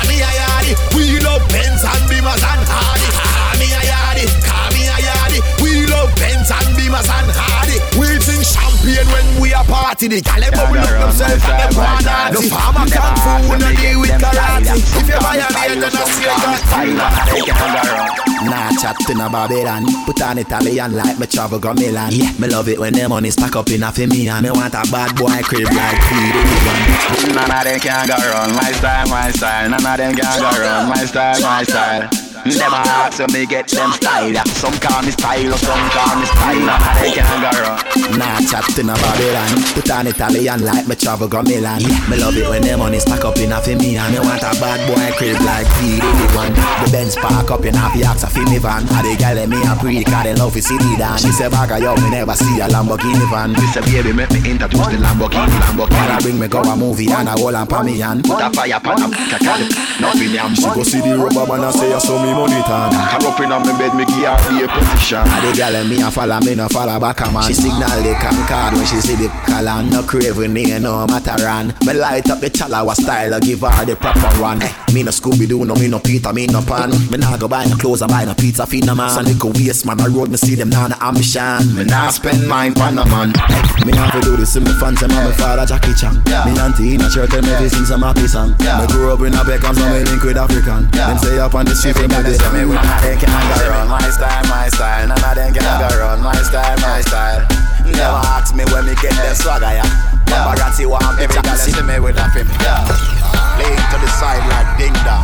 party. 9.98 10.08
The 10.08 10.22
gal 10.22 10.42
them 10.42 10.52
bubble 10.54 10.80
up 10.80 10.90
themselves 10.90 11.44
and 11.44 11.60
them 11.60 11.72
want 11.76 12.06
dance. 12.06 12.34
No 12.34 12.42
farmer 12.50 12.86
can 12.86 13.14
fool, 13.18 13.58
no 13.58 13.70
deal 13.74 14.00
with 14.02 14.22
karate. 14.22 14.78
If 14.78 15.08
you 15.10 15.20
buy 15.20 15.38
a 15.42 15.48
beer, 15.50 15.76
then 15.82 15.94
I 15.94 16.04
see 16.06 16.22
you 16.22 16.28
got 16.28 16.60
Five 16.68 16.90
and 16.90 17.00
a 17.00 17.04
half, 17.04 17.30
take 17.30 17.48
it 17.48 17.58
on 17.58 17.70
the 17.74 17.84
road. 17.90 18.28
Nah, 18.48 18.70
chat 18.78 19.10
in 19.10 19.22
a 19.22 19.30
Babylon. 19.30 19.84
Put 20.06 20.22
on 20.22 20.38
Italian 20.38 20.96
like 20.96 21.20
me 21.20 21.26
travel 21.28 21.60
go 21.60 21.74
Milan. 21.74 22.12
Yeah, 22.14 22.32
me 22.38 22.48
love 22.48 22.70
it 22.70 22.80
when 22.80 22.94
them 22.94 23.10
money 23.10 23.32
stack 23.32 23.56
up 23.56 23.70
in 23.70 23.84
a 23.84 23.92
for 23.92 24.08
me 24.08 24.28
and 24.30 24.44
me 24.44 24.52
want 24.52 24.74
a 24.74 24.84
bad 24.92 25.16
boy 25.18 25.42
crib 25.44 25.68
like 25.74 26.00
Creed. 26.06 27.34
None 27.34 27.52
of 27.52 27.64
them 27.64 27.80
can 27.80 28.08
go 28.08 28.16
run 28.16 28.54
my 28.54 28.72
style, 28.72 29.08
my 29.10 29.32
style. 29.32 29.70
None 29.70 29.86
of 29.86 29.98
them 29.98 30.16
can 30.16 30.40
go 30.40 30.50
run 30.62 30.90
my 30.90 31.06
style, 31.06 31.42
my 31.42 31.64
style. 31.64 32.27
Them 32.48 32.74
a 32.74 32.80
ask 33.04 33.20
me 33.34 33.46
get 33.46 33.68
them 33.68 33.92
style. 33.92 34.34
Some 34.56 34.78
call 34.80 35.02
me 35.04 35.12
style, 35.12 35.58
some 35.58 35.90
call 35.92 36.16
me 36.16 36.26
style. 36.26 36.64
None 36.64 36.80
of 36.80 36.96
them 36.96 37.12
can 37.12 37.42
go 37.44 37.52
run. 37.60 38.20
Nah, 38.20 38.40
chat 38.48 38.78
in 38.80 38.90
a 38.90 38.96
Babylon. 38.96 39.52
Put 39.76 39.92
on 39.92 40.08
Italian 40.08 40.64
like 40.64 40.88
me 40.88 40.96
travel 40.96 41.28
go 41.28 41.42
Milan. 41.44 41.82
Yeah, 41.82 42.10
me 42.10 42.16
love 42.18 42.38
it 42.38 42.48
when 42.48 42.62
them 42.62 42.80
money 42.80 43.00
stack 43.00 43.26
up 43.26 43.38
in 43.38 43.52
a 43.52 43.60
for 43.60 43.76
me 43.76 43.98
and 43.98 44.14
me 44.14 44.20
want 44.20 44.42
a 44.42 44.52
bad 44.62 44.80
boy 44.88 45.12
crib 45.18 45.42
like 45.44 45.68
Creed. 45.76 46.04
One. 46.36 46.54
The 46.54 46.90
Benz 46.92 47.16
park 47.16 47.52
up 47.52 47.66
in 47.66 47.76
a 47.76 47.90
fi 47.92 48.04
ask 48.04 48.24
a 48.24 48.40
me 48.50 48.58
van. 48.60 48.88
And 48.88 49.06
the 49.06 49.16
girl 49.20 49.36
let 49.36 49.50
me 49.50 49.60
a 49.68 49.76
breed 49.76 50.06
'cause 50.06 50.24
they 50.24 50.36
love 50.36 50.54
to 50.54 50.62
see 50.62 50.78
the 50.78 50.96
dance. 50.98 51.22
She 51.24 51.32
say 51.32 51.50
back 51.50 51.70
yo, 51.82 51.96
me 51.98 52.10
never 52.10 52.36
see 52.36 52.60
a 52.60 52.68
Lamborghini 52.68 53.28
van. 53.30 53.56
She 53.56 53.68
say 53.68 53.82
baby 53.82 54.14
make 54.14 54.32
me 54.32 54.40
introduce 54.52 54.88
the 54.88 54.98
Lamborghini, 54.98 55.58
Lamborghini. 55.68 56.08
Gotta 56.08 56.24
bring 56.24 56.40
me 56.40 56.48
go 56.48 56.62
a 56.62 56.76
movie 56.76 57.12
and 57.12 57.28
a 57.28 57.32
whole 57.32 57.56
and 57.56 57.70
pa 57.70 57.84
me 57.84 58.00
hand. 58.00 58.24
Put 58.24 58.42
a 58.42 58.50
fire 58.52 58.80
pan 58.80 59.04
up, 59.04 59.12
kakal, 59.12 59.62
nothing 60.00 60.32
yam. 60.32 60.56
She 60.56 60.70
go 60.70 60.84
see 60.84 61.02
the 61.02 61.18
rubber 61.18 61.46
man 61.46 61.64
and 61.66 61.76
say 61.76 61.94
I 61.94 62.00
saw 62.00 62.22
me 62.24 62.37
money 62.38 62.62
tan. 62.70 62.94
Come 62.94 63.26
up 63.26 63.40
in 63.42 63.52
on 63.52 63.62
me 63.66 63.74
bed, 63.82 63.94
me 63.98 64.06
give 64.06 64.30
her 64.30 64.38
the 64.54 64.70
position. 64.70 65.26
And 65.26 65.42
the 65.42 65.52
girl 65.58 65.76
and 65.76 65.90
me 65.90 66.02
a 66.02 66.12
follow 66.12 66.40
me 66.46 66.54
no 66.54 66.68
follow 66.70 67.00
back 67.00 67.22
a 67.26 67.32
man. 67.34 67.50
She 67.50 67.54
signal 67.54 67.90
the 68.06 68.14
card 68.22 68.74
when 68.78 68.86
she 68.86 69.02
see 69.02 69.18
the 69.18 69.28
color. 69.50 69.82
No 69.90 70.04
craving 70.04 70.54
near 70.54 70.80
no 70.80 71.08
matter 71.08 71.34
run. 71.44 71.74
Me 71.86 71.94
light 71.94 72.30
up 72.30 72.40
the 72.40 72.50
chalawa 72.50 72.94
style, 72.94 73.34
I 73.34 73.40
give 73.40 73.62
her 73.62 73.86
the 73.86 73.96
proper 73.96 74.30
one. 74.42 74.62
Eh, 74.62 74.72
me 74.94 75.02
no 75.04 75.12
Scooby 75.12 75.48
Doo, 75.48 75.66
no 75.66 75.74
me 75.76 75.88
no 75.88 76.00
Peter, 76.00 76.32
me 76.32 76.46
no 76.48 76.62
pan. 76.62 76.92
Me 77.10 77.18
nah 77.18 77.38
go 77.38 77.48
buy 77.48 77.66
no 77.66 77.76
clothes, 77.76 78.02
I 78.02 78.08
buy 78.08 78.26
no 78.26 78.34
pizza, 78.36 78.66
feed 78.66 78.86
no 78.86 78.94
man. 78.94 79.10
So 79.10 79.22
little 79.22 79.52
waste 79.58 79.86
man, 79.86 80.00
I 80.00 80.08
road 80.08 80.30
me 80.30 80.38
see 80.38 80.56
them 80.56 80.70
now 80.70 80.88
no 80.88 80.96
ambition. 81.02 81.74
Me 81.76 81.84
nah 81.86 82.10
spend 82.10 82.48
mine 82.48 82.74
pan 82.74 82.98
a 83.00 83.06
man. 83.10 83.34
Eh, 83.34 83.86
me 83.86 83.96
have 83.98 84.12
to 84.14 84.22
do 84.22 84.38
this 84.38 84.56
in 84.56 84.64
my 84.64 84.74
fans 84.80 85.02
and 85.02 85.14
my 85.14 85.32
father 85.34 85.66
Jackie 85.66 85.94
Chan. 85.94 86.22
Me 86.46 86.54
auntie 86.60 86.94
in 86.96 87.02
a 87.02 87.10
church 87.10 87.34
and 87.34 87.46
me 87.46 87.54
fi 87.58 87.68
sing 87.68 87.86
some 87.86 88.02
happy 88.02 88.28
song. 88.28 88.52
Me 88.60 88.86
grew 88.94 89.12
up 89.12 89.22
in 89.22 89.34
a 89.34 89.44
Peckham, 89.44 89.74
so 89.76 89.90
me 89.90 90.04
link 90.04 90.24
with 90.24 90.38
African. 90.38 90.90
Them 90.92 91.18
say 91.18 91.40
up 91.40 91.56
on 91.56 91.66
the 91.66 91.76
street, 91.76 91.98
me 91.98 92.27
Dey 92.28 92.36
say 92.36 92.52
me 92.52 92.66
with 92.68 92.76
None 92.76 92.84
of 92.84 93.00
them 93.00 93.18
can 93.24 93.32
go 93.32 93.72
wrong. 93.72 93.88
my 93.88 94.04
style, 94.12 94.44
my 94.52 94.68
style. 94.68 95.08
None 95.08 95.16
of 95.16 95.36
them 95.40 95.54
can 95.54 95.64
go 95.64 95.88
wrong. 95.96 96.20
My 96.20 96.36
style, 96.44 96.76
my 96.84 97.00
style. 97.00 97.48
Never 97.88 98.20
ask 98.36 98.54
me 98.54 98.66
when 98.68 98.84
me 98.84 98.96
get 99.00 99.16
them 99.16 99.34
swagger, 99.34 99.72
yeah. 99.72 99.88
Paparazzi 100.28 100.84
want 100.86 101.20
Every 101.24 101.42
girl 101.42 101.56
see 101.56 101.72
see 101.72 101.82
me 101.88 102.00
with 102.04 102.20
a 102.20 102.28
film. 102.36 102.52
Lean 102.52 103.80
to 103.80 103.98
the 104.04 104.12
side 104.20 104.44
like 104.52 104.76
ding 104.76 104.92
dong. 105.08 105.24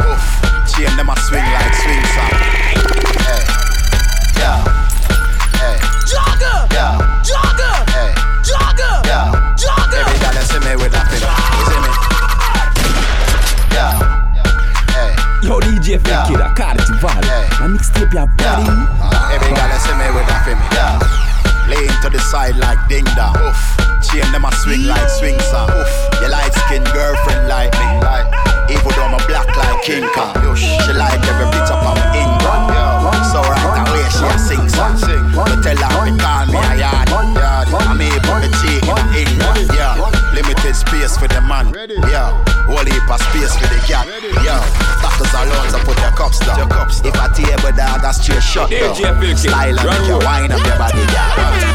Chain 0.63 0.95
them 0.95 1.11
a 1.11 1.15
swing 1.27 1.43
like 1.43 1.75
swing 1.83 2.07
song. 2.15 2.39
Hey, 3.27 3.43
yeah, 4.39 4.63
hey, 5.59 5.75
Jogger, 6.07 6.71
yeah, 6.71 6.95
jogger, 7.19 7.75
hey, 7.91 8.15
jogger, 8.47 9.02
Yo, 15.53 15.61
DJ. 15.61 16.01
Fake 16.01 16.33
I 16.33 16.73
it 16.73 16.81
to 16.89 16.97
Val. 16.97 17.13
Hey. 17.21 17.45
My 17.61 17.69
mixtape, 17.69 18.09
your 18.09 18.25
body. 18.41 18.65
Uh, 18.65 19.37
every 19.37 19.53
girl 19.53 19.69
see 19.85 19.93
me 20.01 20.09
with 20.09 20.25
a. 20.25 20.37
Yeah, 20.73 20.97
Lean 21.69 21.93
to 22.01 22.09
the 22.09 22.17
side 22.33 22.57
like 22.57 22.81
ding 22.89 23.05
dong. 23.13 23.37
Chain 24.01 24.25
them 24.33 24.49
a 24.49 24.51
swing 24.65 24.89
like 24.89 25.05
swing 25.13 25.37
song. 25.53 25.69
Your 26.25 26.33
light 26.33 26.49
skinned 26.65 26.89
girlfriend 26.89 27.45
like 27.45 27.69
me. 27.77 27.85
like 28.01 28.25
Even 28.73 28.97
though 28.97 29.13
I'm 29.13 29.21
black 29.29 29.45
like 29.53 29.77
King 29.85 30.09
Kong. 30.17 30.33
She 30.57 30.89
like 30.89 31.21
every 31.21 31.45
bit 31.53 31.69
up 31.69 31.85
on 31.85 32.01
England. 32.17 32.73
So 33.29 33.45
right 33.45 33.77
away 33.77 34.09
she 34.09 34.25
a 34.25 34.33
sing 34.41 34.65
song. 34.73 34.97
Me 34.97 35.53
tell 35.61 35.77
her 35.77 36.09
to 36.09 36.17
call 36.17 36.49
me 36.49 36.57
a 36.57 36.81
yard. 36.81 37.13
Yard. 37.13 37.69
I'm 37.77 38.01
able 38.01 38.41
to 38.41 38.49
cheat 38.57 38.81
in 38.89 39.05
England. 39.21 39.69
Yeah. 39.69 40.01
Limited 40.33 40.73
space 40.73 41.13
for 41.13 41.29
the 41.29 41.45
man. 41.45 41.69
Yeah. 42.09 42.52
So 46.33 46.45
put 46.45 46.57
your 46.57 46.57
cups 46.57 46.57
down. 46.57 46.57
Your 46.57 46.67
cups 46.67 46.97
down. 47.01 47.13
If 47.13 47.21
a 47.21 47.27
table 47.33 47.73
dog 47.77 48.03
a 48.03 48.11
straight 48.13 48.43
shut 48.43 48.69
down. 48.69 48.95
DJ 48.95 49.13
Phil 49.21 49.37
Style 49.37 49.77
and 49.77 49.85
run 49.85 49.93
make 49.93 50.07
you 50.09 50.17
road. 50.17 50.51
up 50.51 50.65
your 50.65 50.77
body, 50.81 51.03
girl. 51.13 51.33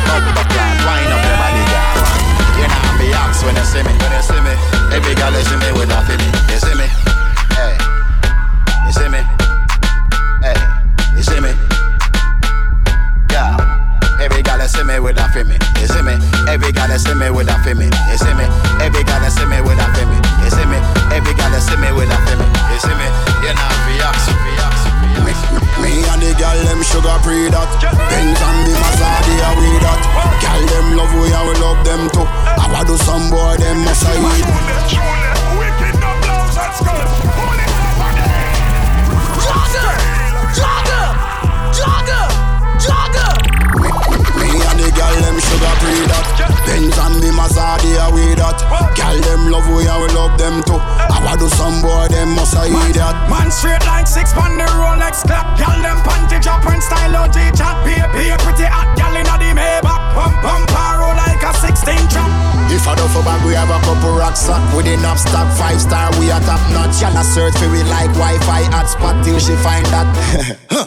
Bumper 0.08 0.44
clad, 0.50 0.76
wind 0.84 1.12
up 1.14 1.22
your 1.22 1.38
body, 1.38 1.62
girl. 1.70 1.96
You 2.58 2.66
know 2.66 2.90
me 2.98 3.06
ask 3.14 3.40
when 3.46 3.54
you 3.54 3.64
see 3.64 3.82
me. 3.86 3.92
when 3.94 4.12
you 4.12 4.22
see 4.26 4.40
me, 4.42 4.54
Every 4.90 5.14
girl 5.14 5.32
you 5.32 5.42
see 5.46 5.58
me 5.62 5.68
with 5.78 5.94
a 5.94 5.98
feeling. 6.06 6.32
You 6.50 6.58
see 6.58 6.74
me? 6.74 6.86
hey, 7.54 7.74
You 8.86 8.92
see 8.92 9.08
me? 9.08 9.20
Hey, 10.42 10.58
you 11.14 11.22
see 11.22 11.40
me? 11.40 11.52
Yeah. 13.30 13.54
Every 14.20 14.42
girl 14.42 14.58
you 14.58 14.66
see 14.68 14.82
me 14.82 14.98
with 14.98 15.18
a 15.18 15.26
feeling. 15.30 15.60
You 15.78 15.86
see 15.86 16.02
me? 16.02 16.14
Every 16.50 16.72
girl 16.72 16.90
you 16.90 16.98
see 16.98 17.14
me 17.14 17.30
with 17.30 17.48
a 17.48 17.56
feeling. 17.62 17.92
You 18.10 18.18
see 18.18 18.34
me? 18.34 18.46
Every 18.82 19.04
girl 19.06 19.22
you 19.22 19.30
see 19.30 19.46
me 19.46 19.60
with 19.62 19.78
a 19.78 19.86
feeling. 19.94 20.22
You 20.42 20.50
see 20.50 20.66
me? 20.66 20.78
Every 21.14 21.34
girl 21.38 21.52
you 21.54 21.60
see 21.62 21.76
me 21.78 21.88
with 21.94 22.10
a 22.10 22.18
feeling. 22.26 22.50
You 22.74 22.78
see 22.82 22.96
me? 22.98 23.06
You 23.46 23.52
know 23.54 23.70
fi 23.86 24.47
ask. 25.26 25.42
Me 25.82 26.02
and 26.06 26.22
the 26.22 26.34
gal 26.38 26.58
them 26.66 26.82
sugar 26.82 27.18
free 27.22 27.48
that. 27.50 27.70
Benz 28.10 28.38
and 28.38 28.60
the 28.66 28.74
Maserati 28.74 29.34
are 29.46 29.56
we 29.58 29.70
that. 29.82 30.02
Gal 30.42 30.62
them 30.70 30.86
love 30.98 31.12
we 31.18 31.30
and 31.30 31.46
we 31.48 31.54
love 31.62 31.80
them 31.86 32.02
too. 32.10 32.26
I 32.26 32.66
want 32.70 32.86
do 32.88 32.96
some 32.98 33.30
boy 33.30 33.56
them 33.58 33.78
must 33.86 34.04
I 34.04 34.14
eat. 34.18 34.46
Jogger, 39.38 39.90
jogger, 40.58 41.06
jogger, 41.72 42.26
jogger. 42.82 43.30
Me 44.38 44.48
and 44.50 44.78
the 44.82 44.88
gal 44.94 45.14
them 45.22 45.38
sugar 45.38 45.74
free 45.80 46.04
that. 46.10 46.26
Benz 46.66 46.98
and 46.98 47.16
the 47.22 47.30
Maserati 47.32 47.96
are 48.02 48.12
we 48.12 48.34
that. 48.34 48.58
Gal 48.94 49.16
them 49.22 49.50
love 49.50 49.68
we 49.70 49.86
and 49.86 50.00
we 50.02 50.08
love 50.14 50.36
them 50.38 50.62
too. 50.66 50.78
I 50.78 51.22
want 51.24 51.40
do 51.40 51.48
some 51.48 51.80
boy 51.82 52.08
them 52.08 52.34
must 52.34 52.56
I 52.56 52.66
eat 52.66 52.94
that. 52.96 53.30
Man 53.30 53.50
straight 53.50 53.84
like 53.86 54.06
six 54.06 54.34
on 54.36 54.47
enough 65.18 65.28
stock. 65.28 65.58
Five 65.58 65.80
star, 65.80 66.10
we 66.18 66.30
are 66.30 66.40
top 66.40 66.60
notch. 66.72 67.00
Y'all 67.00 67.16
a 67.16 67.24
search 67.24 67.54
for 67.58 67.70
we 67.70 67.82
like 67.84 68.10
Wi-Fi 68.14 68.62
hotspot 68.70 69.24
till 69.24 69.38
she 69.38 69.54
find 69.62 69.86
that. 69.86 70.06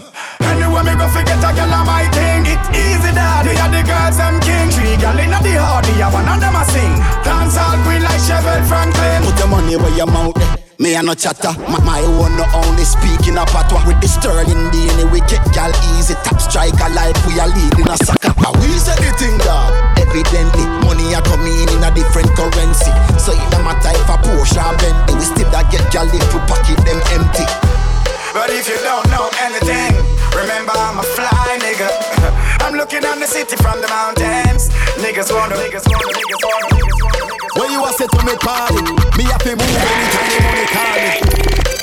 Anyway 0.42 0.84
me 0.84 0.94
go 0.98 1.08
forget 1.08 1.38
a 1.38 1.54
gyal 1.54 1.72
a 1.72 1.80
my 1.86 2.04
thing. 2.12 2.44
It 2.46 2.60
easy 2.76 3.12
that 3.14 3.46
we 3.46 3.56
are 3.56 3.72
the 3.72 3.82
girls 3.88 4.18
them 4.18 4.36
king. 4.42 4.70
Three 4.74 4.98
gyal 4.98 5.18
inna 5.22 5.40
the 5.40 5.54
hardy, 5.56 6.02
a 6.02 6.10
one 6.10 6.28
of 6.28 6.40
them 6.42 6.56
a 6.56 6.64
sing. 6.66 6.98
Dance 7.24 7.58
all 7.58 7.78
queen 7.86 8.04
like 8.04 8.20
Chevelle 8.20 8.66
Franklin. 8.68 9.24
Put 9.24 9.40
your 9.40 9.48
money 9.48 9.76
where 9.78 9.96
your 9.96 10.08
mouth. 10.08 10.51
Me 10.82 10.98
a 10.98 11.02
no 11.06 11.14
chatter, 11.14 11.54
my, 11.70 11.78
my 11.86 12.02
one 12.18 12.34
no 12.34 12.42
only 12.66 12.82
speaking 12.82 13.38
a 13.38 13.46
patois 13.46 13.86
With 13.86 14.02
the 14.02 14.10
sterling 14.10 14.66
DNA 14.74 15.06
we 15.14 15.22
get 15.30 15.46
gal. 15.54 15.70
Easy 15.94 16.18
Top 16.26 16.42
striker 16.42 16.90
like 16.98 17.14
we 17.30 17.38
are 17.38 17.54
leading 17.54 17.86
a 17.86 17.94
soccer. 18.02 18.34
How 18.42 18.50
we 18.58 18.66
say 18.82 18.98
the 18.98 19.14
thing 19.14 19.38
dog 19.46 19.70
Evidently, 20.02 20.66
money 20.82 21.14
a 21.14 21.22
coming 21.22 21.54
in 21.70 21.86
a 21.86 21.94
different 21.94 22.34
currency. 22.34 22.90
So 23.22 23.30
it 23.30 23.46
no 23.54 23.62
matter 23.62 23.94
if 23.94 24.10
a 24.10 24.18
Porsche 24.26 24.58
or 24.58 24.74
Bentley. 24.82 25.22
We 25.22 25.26
still 25.30 25.54
that 25.54 25.70
get 25.70 25.86
gal 25.94 26.10
if 26.10 26.18
we 26.34 26.42
pocket 26.50 26.82
them 26.82 26.98
empty. 27.14 27.46
But 28.34 28.50
if 28.50 28.66
you 28.66 28.82
don't 28.82 29.06
know 29.14 29.30
anything, 29.38 29.94
remember 30.34 30.74
I'm 30.74 30.98
a 30.98 31.06
fly 31.14 31.62
nigga. 31.62 31.94
I'm 32.66 32.74
looking 32.74 33.06
on 33.06 33.22
the 33.22 33.30
city 33.30 33.54
from 33.62 33.86
the 33.86 33.90
mountains. 33.94 34.74
Niggas 34.98 35.30
wanna, 35.30 35.62
niggas 35.62 35.86
wanna, 35.86 36.10
niggas 36.10 36.42
wanna, 36.42 36.68
niggas 36.74 36.82
wanna. 36.82 36.91
When 37.58 37.70
you 37.70 37.84
a 37.84 37.92
say 37.92 38.08
to 38.08 38.26
me 38.26 38.36
party, 38.38 38.82
me 39.18 39.24
have 39.26 39.44
to 39.44 39.50
move 39.50 39.62
anytime 39.62 40.30
the 40.30 40.40
money 40.42 40.66
call 40.68 41.76
me. 41.76 41.81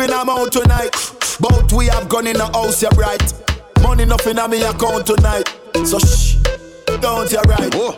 Spliffing 0.00 0.12
I'm 0.12 0.50
tonight. 0.50 0.92
Both 1.40 1.72
we 1.72 1.86
have 1.86 2.08
gone 2.08 2.26
in 2.26 2.36
the 2.36 2.46
house, 2.46 2.82
yeah 2.82 2.90
bright. 2.90 3.32
Money 3.82 4.04
nothing 4.04 4.38
on 4.38 4.50
me 4.50 4.62
account 4.62 5.06
tonight. 5.06 5.48
So 5.86 5.98
shh, 5.98 6.36
don't 7.00 7.30
you 7.30 7.40
right. 7.48 7.72
Oh. 7.74 7.96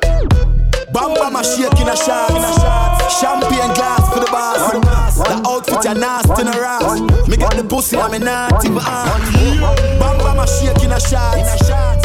Bam 0.93 1.15
bam 1.15 1.37
a 1.37 1.43
shake 1.43 1.81
in 1.81 1.88
a 1.88 1.97
shot. 1.97 2.31
Champagne 3.11 3.73
glass 3.75 4.12
for 4.12 4.21
the 4.21 4.31
boss. 4.31 4.73
The 5.17 5.43
outfit 5.49 5.85
a 5.87 5.95
nasty 5.95 6.43
in 6.43 6.49
a 6.49 6.61
ras. 6.61 7.01
Me 7.29 7.37
get 7.37 7.57
the 7.57 7.65
pussy 7.65 7.97
and 7.97 8.12
me 8.12 8.19
not 8.19 8.65
even 8.65 8.79
on. 8.79 9.21
Bam 9.99 10.19
bam 10.19 10.38
a 10.38 10.47
shake 10.47 10.83
in 10.85 10.93
a 10.93 11.01
shot. 11.01 11.38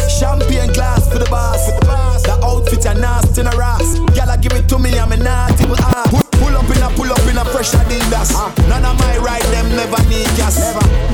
Champagne 0.09 0.71
glass 0.73 1.11
for 1.11 1.19
the 1.19 1.27
boss. 1.29 1.67
The 2.23 2.39
outfit 2.43 2.85
a 2.85 2.93
nasty 2.93 3.41
in 3.41 3.47
a 3.47 3.51
ras. 3.51 3.99
Gyal 4.15 4.41
give 4.41 4.53
it 4.53 4.69
to 4.69 4.79
me 4.79 4.97
and 4.97 5.09
me 5.09 5.17
not 5.17 5.59
even 5.59 5.71
on. 5.71 6.23
Pull, 6.37 6.55
up 6.55 6.69
in 6.69 6.81
a 6.81 6.89
pull 6.95 7.11
up 7.11 7.27
in 7.27 7.37
a 7.37 7.45
fresh 7.45 7.71
Adidas. 7.71 8.31
None 8.69 8.85
of 8.85 8.97
my 8.99 9.17
them 9.17 9.46
never 9.77 10.01
need 10.09 10.25
gas. 10.35 10.57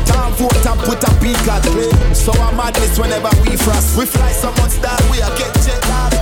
Time 0.08 0.34
for 0.34 0.50
top 0.64 0.80
put 0.80 1.04
a 1.04 1.12
peak 1.20 1.38
at 1.48 2.16
So 2.16 2.32
I'm 2.32 2.56
madness 2.56 2.98
whenever 2.98 3.30
we 3.44 3.58
frost. 3.58 3.98
We 3.98 4.06
fly 4.06 4.32
so 4.32 4.50
much 4.52 4.80
that 4.82 5.00
we 5.12 5.20
a 5.20 5.30
get 5.38 5.54
jet. 5.66 6.13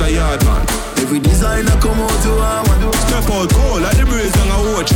We 0.00 0.06
step 0.06 0.10
it 0.10 0.10
as 0.10 0.10
a 0.10 0.12
yard 0.12 0.44
man. 0.44 0.66
Every 0.98 1.20
designer 1.20 1.76
come 1.80 1.98
out 1.98 2.22
to 2.22 2.30
our 2.38 2.62
one 2.66 2.92
Step 3.08 3.30
out 3.30 3.50
cold 3.50 3.82
like 3.82 3.96
the 3.96 4.04
breeze 4.06 4.34
on 4.38 4.50
a 4.50 4.58
watch. 4.74 4.92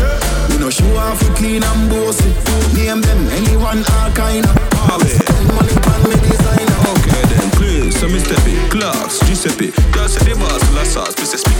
We 0.50 0.58
no 0.58 0.70
show 0.70 0.96
off 0.96 1.22
we 1.22 1.34
clean 1.36 1.62
and 1.62 1.90
bossy 1.90 2.30
Name 2.74 3.00
them 3.00 3.28
anyone 3.30 3.84
all 3.98 4.10
kind 4.12 4.44
of 4.44 4.56
Harvey. 4.86 5.14
Money 5.48 5.74
on 5.90 6.00
me 6.06 6.16
designer 6.26 6.78
Okay 6.98 7.22
then, 7.34 7.50
please, 7.52 7.98
so 7.98 8.08
me 8.08 8.18
step 8.18 8.42
it. 8.46 8.70
Clarks, 8.70 9.20
Giuseppe. 9.26 9.70
Girl 9.92 10.08
say 10.08 10.22
the 10.28 10.36
boss 10.38 10.62
of 10.62 10.86
sauce, 10.86 11.14
me 11.18 11.51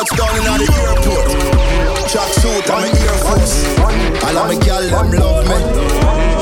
Just 0.00 0.16
touched 0.16 0.32
down 0.32 0.36
in 0.38 0.44
the 0.58 0.72
airport? 0.80 1.28
Track 2.08 2.32
suit 2.40 2.68
my 2.68 2.88
Air 2.88 3.16
Force. 3.20 3.54
All 4.24 4.38
of 4.38 4.46
my 4.48 4.54
gal 4.64 4.80
them 4.80 5.12
love 5.12 5.44
me. 5.44 5.58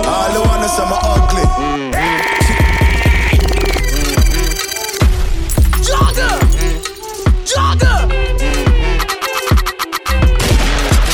All 0.07 0.31
the 0.33 0.41
wanna 0.47 0.69
say 0.69 0.87
me 0.87 0.99
ugly. 1.03 1.47
Jogger! 5.83 6.35
Jogger! 7.51 7.99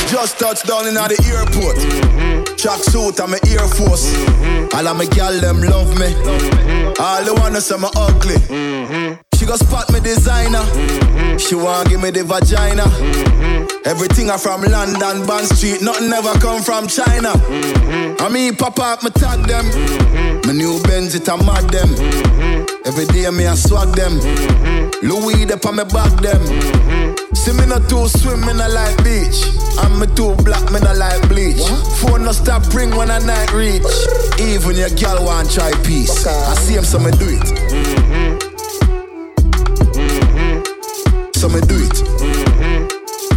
Just 0.07 0.37
touched 0.37 0.67
down 0.67 0.87
in 0.87 0.93
the 0.93 1.17
airport. 1.25 1.77
Track 2.59 2.83
suit 2.83 3.19
and 3.21 3.31
my 3.31 3.39
Air 3.49 3.67
Force. 3.67 4.13
All 4.75 4.87
of 4.87 4.95
my 4.95 5.05
gal 5.05 5.33
them 5.39 5.61
love 5.63 5.97
me. 5.97 6.13
All 6.99 7.23
the 7.23 7.33
wanna 7.39 7.59
say 7.59 7.77
me 7.77 7.89
ugly 7.95 9.24
She 9.45 9.49
go 9.51 9.57
spot 9.57 9.93
me 9.93 9.99
designer. 9.99 10.65
She 11.37 11.53
want 11.53 11.89
give 11.89 12.01
me 12.01 12.09
the 12.09 12.23
vagina. 12.23 12.81
Everything 13.85 14.31
I 14.31 14.37
from 14.37 14.63
London, 14.63 15.21
Bond 15.27 15.45
Street. 15.45 15.83
Nothing 15.83 16.11
ever 16.13 16.33
come 16.41 16.63
from 16.63 16.87
China. 16.87 17.29
I 18.17 18.27
mean, 18.33 18.55
pop 18.55 18.79
up, 18.79 19.03
me 19.03 19.11
tag 19.11 19.45
them. 19.45 19.69
My 20.49 20.51
new 20.51 20.81
Benz, 20.89 21.13
it 21.13 21.27
a 21.29 21.37
mad 21.37 21.69
them. 21.69 21.93
Every 22.89 23.05
day 23.13 23.29
me 23.29 23.45
I 23.45 23.53
swag 23.53 23.93
them. 23.93 24.17
Louis, 25.05 25.45
they 25.45 25.61
on 25.61 25.75
me 25.77 25.85
back 25.93 26.09
them. 26.25 26.41
See 27.37 27.53
me 27.53 27.69
not 27.69 27.85
too 27.85 28.09
swim, 28.09 28.41
me 28.41 28.53
not 28.57 28.73
like 28.73 28.97
beach. 29.05 29.45
And 29.77 29.93
me 30.01 30.09
too 30.17 30.33
black, 30.41 30.65
me 30.73 30.81
not 30.81 30.97
like 30.97 31.21
bleach. 31.29 31.61
Phone 32.01 32.25
no 32.25 32.31
stop 32.31 32.65
ring 32.73 32.97
when 32.97 33.11
I 33.11 33.19
night 33.19 33.53
reach. 33.53 33.85
Even 34.41 34.73
your 34.73 34.89
girl 34.97 35.21
want 35.21 35.53
try 35.53 35.69
peace. 35.85 36.25
I 36.25 36.55
see 36.65 36.73
him, 36.73 36.83
so 36.83 36.97
me 36.97 37.11
do 37.11 37.29
it. 37.29 38.54
So 41.45 41.51
me 41.51 41.61
do 41.61 41.77
it. 41.77 41.97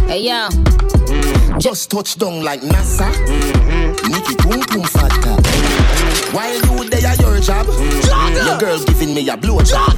Hey 0.09 0.23
yo, 0.23 0.49
mm-hmm. 0.49 1.59
Just 1.59 1.91
touch 1.91 2.17
down 2.17 2.43
like 2.43 2.61
NASA. 2.61 3.05
Mm-hmm. 3.05 4.11
Nikki 4.11 4.33
boom 4.41 4.65
boom 4.65 4.83
fatta. 4.83 5.37
Mm-hmm. 5.37 6.33
While 6.33 6.55
you 6.55 6.89
there 6.89 7.05
at 7.05 7.19
your 7.21 7.39
job, 7.39 7.67
your 7.67 8.57
girl 8.57 8.83
giving 8.85 9.13
me 9.13 9.29
a 9.29 9.37
blow 9.37 9.61
job. 9.61 9.93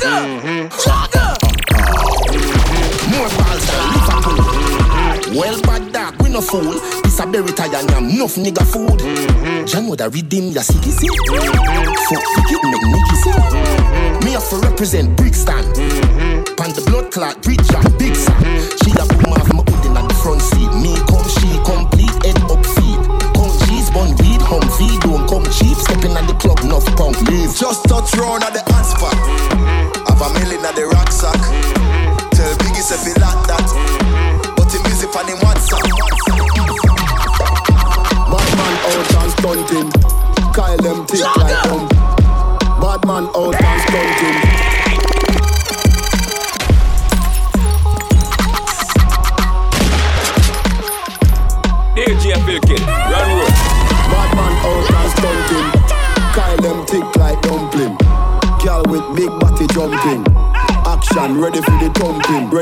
More 3.08 3.32
balls 3.32 3.64
than 3.72 3.82
Liverpool. 3.96 5.40
Well, 5.40 5.62
bad 5.62 5.94
dog, 5.94 6.22
we 6.22 6.30
no 6.32 6.42
fool. 6.42 6.82
This 7.04 7.18
a 7.18 7.26
berry 7.26 7.54
tie 7.54 7.68
and 7.80 7.92
I'm 7.92 8.10
enough 8.10 8.36
nigga 8.36 8.68
food. 8.68 9.00
John 9.66 9.88
would 9.88 10.02
have 10.02 10.14
redeem 10.14 10.52
your 10.52 10.64
sicky 10.64 10.92
see. 10.92 11.08
Fuck 11.08 12.28
make 12.68 12.86
Nicky 12.92 13.16
see. 13.24 14.26
Me 14.26 14.32
have 14.34 14.50
to 14.50 14.58
represent 14.58 15.16
Brixton. 15.16 15.64
Pan 16.62 16.78
the 16.78 16.86
blood 16.86 17.10
clot, 17.10 17.42
bridge 17.42 17.58
and 17.74 17.90
big 17.98 18.14
son. 18.14 18.38
She 18.86 18.94
a 18.94 19.02
boom 19.10 19.34
off 19.34 19.50
my 19.50 19.66
hood 19.66 19.82
in 19.82 19.98
the 19.98 20.14
front 20.22 20.46
seat. 20.46 20.70
Me 20.78 20.94
come, 21.10 21.26
she 21.42 21.50
complete, 21.66 22.14
head 22.22 22.38
up 22.54 22.62
feet. 22.78 23.02
Come 23.34 23.50
cheese, 23.66 23.90
bun 23.90 24.14
weed, 24.22 24.38
hum 24.46 24.62
feed, 24.78 25.02
don't 25.02 25.26
come 25.26 25.42
cheap. 25.50 25.74
Stepping 25.74 26.14
at 26.14 26.30
the 26.30 26.38
club, 26.38 26.62
enough 26.62 26.86
punk 26.94 27.18
leave. 27.34 27.50
Just 27.58 27.90
touch 27.90 28.14
round 28.14 28.46
at 28.46 28.54
the 28.54 28.62
hot 28.70 28.86
spot. 28.86 29.18
Have 30.06 30.22
a 30.22 30.30
million 30.38 30.62
at 30.62 30.78
the 30.78 30.86
rucksack. 30.86 31.42
Tell 32.38 32.54
Biggie 32.62 32.86
say 32.86 33.10
feel 33.10 33.18
like 33.18 33.42
that. 33.50 33.66
But 34.54 34.70
him 34.70 34.86
busy 34.86 35.10
on 35.10 35.26
him 35.34 35.42
WhatsApp. 35.42 35.82
Bad 38.30 38.50
man 38.54 38.74
out 38.86 39.10
and 39.18 39.34
stunting. 39.34 39.90
Kyle 40.54 40.78
them 40.78 41.10
tick 41.10 41.26
like 41.42 41.58
um, 41.74 41.90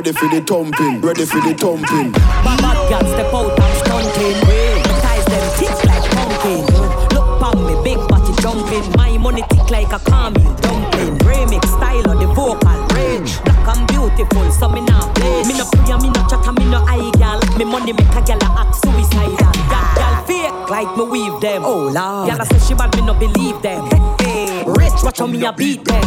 Ready 0.10 0.17
for 0.17 0.36
the 0.36 0.41
thumping. 0.41 1.02
Ready 1.02 1.26
for 1.26 1.38
the 1.38 1.54
thumping. 1.54 2.12
Bad 2.41 2.58
bad 2.65 2.82
girl 2.89 3.06
step 3.13 3.30
out 3.30 3.54
and 3.54 3.78
stunting. 3.78 4.41
My 4.41 4.98
ties 5.06 5.26
them 5.30 5.45
tick 5.62 5.69
like 5.86 6.02
pumpkin. 6.10 6.65
Look 7.13 7.30
pon 7.38 7.62
me, 7.62 7.78
big 7.86 8.02
body 8.10 8.34
jumping. 8.41 8.89
My 8.98 9.19
money 9.19 9.43
tick 9.54 9.69
like 9.69 9.93
a 9.93 10.00
caramel 10.10 10.56
dumpling. 10.65 11.13
Remix 11.22 11.62
style 11.78 12.10
of 12.10 12.17
the 12.17 12.26
vocal 12.34 12.82
range. 12.98 13.38
Black 13.45 13.78
and 13.78 13.86
beautiful, 13.86 14.50
so 14.50 14.67
me 14.69 14.82
not 14.82 15.13
play. 15.13 15.45
Me 15.45 15.54
no 15.54 15.69
pray, 15.78 15.93
me 16.02 16.10
no 16.10 16.26
chat, 16.26 16.41
me 16.58 16.65
no 16.65 16.82
eye 16.89 17.12
gal. 17.22 17.38
Me 17.60 17.65
money 17.65 17.93
make 17.93 18.10
a 18.10 18.22
gal 18.26 18.41
a 18.41 18.65
act 18.65 18.82
suicidal. 18.82 19.54
Gal, 19.69 19.86
gal 19.93 20.26
fake 20.26 20.69
like 20.74 20.89
me 20.98 21.06
weave 21.06 21.39
them. 21.39 21.62
Oh 21.63 21.86
lord. 21.86 22.26
Gal 22.26 22.41
a 22.41 22.45
say 22.50 22.58
she 22.65 22.74
bad, 22.74 22.89
me 22.98 23.06
no 23.06 23.13
believe 23.13 23.62
them. 23.62 23.86
Watch 25.04 25.20
how 25.20 25.28
me 25.28 25.46
a 25.46 25.54
beat 25.54 25.84
them. 25.86 26.04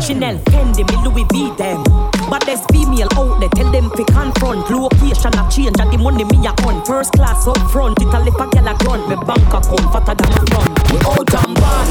Chanel, 0.00 0.38
Fendi, 0.50 0.86
me 0.86 0.96
Louis 1.04 1.26
V 1.32 1.54
them. 1.56 1.82
But 2.30 2.44
there's 2.46 2.64
female 2.72 3.08
out 3.14 3.40
there, 3.40 3.48
tell 3.50 3.70
them 3.72 3.90
fi 3.90 4.04
confront. 4.04 4.70
Location 4.70 5.34
a 5.34 5.42
change, 5.50 5.78
and 5.80 5.90
the 5.92 5.98
money 5.98 6.24
me 6.24 6.46
a 6.46 6.52
on. 6.66 6.84
First 6.84 7.12
class 7.12 7.46
up 7.46 7.58
front, 7.70 8.00
it 8.00 8.12
a 8.14 8.18
lip 8.20 8.38
a 8.38 8.46
gal 8.50 8.68
a 8.68 8.74
grunt. 8.78 9.08
Me 9.08 9.16
bank 9.26 9.46
account 9.50 9.88
fatter 9.92 10.14
than 10.14 10.32
a 10.32 10.42
front. 10.46 10.70
We 10.92 10.98
out 11.04 11.34
and 11.34 11.54
bad. 11.54 11.88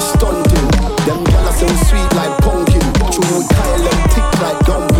Stunting. 0.00 0.68
Them 1.06 1.24
say 1.54 1.66
we 1.66 1.76
sweet 1.86 2.10
like 2.18 2.36
pumpkin. 2.42 2.82
True 3.12 3.38
with 3.38 3.48
Kyle 3.48 3.82
them 3.82 4.00
tick 4.10 4.40
like 4.42 4.58
dumpling. 4.66 4.93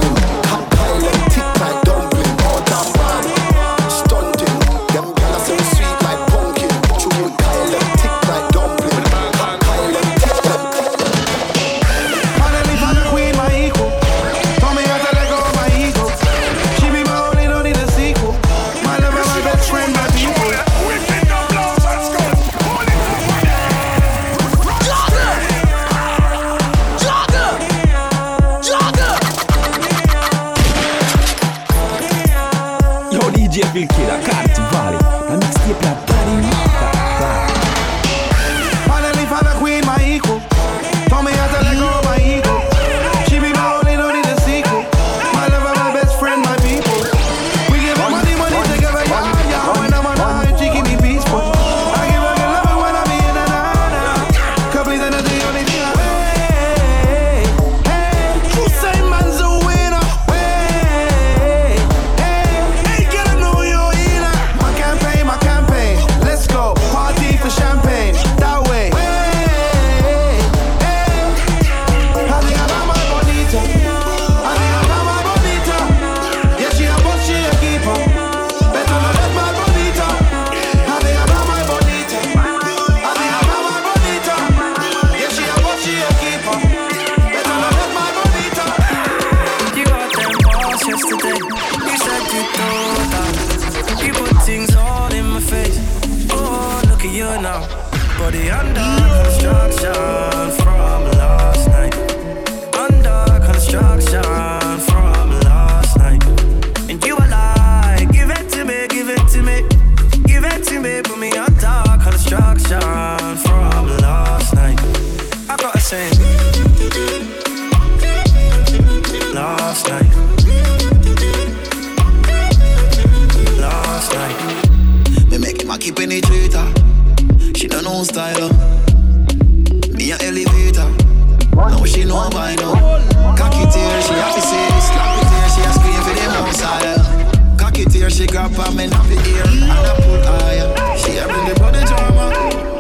Here, 138.49 138.55
she 138.55 138.55
grab 138.55 138.75
me 138.75 138.87
nappy 138.87 139.17
ear. 139.27 139.45
And 139.47 139.73
I 139.73 139.95
pull 140.01 140.23
higher. 140.23 140.97
She 140.99 141.19
a 141.19 141.27
bring 141.27 141.49
the 141.49 141.55
body 141.61 141.85
drama. 141.85 142.31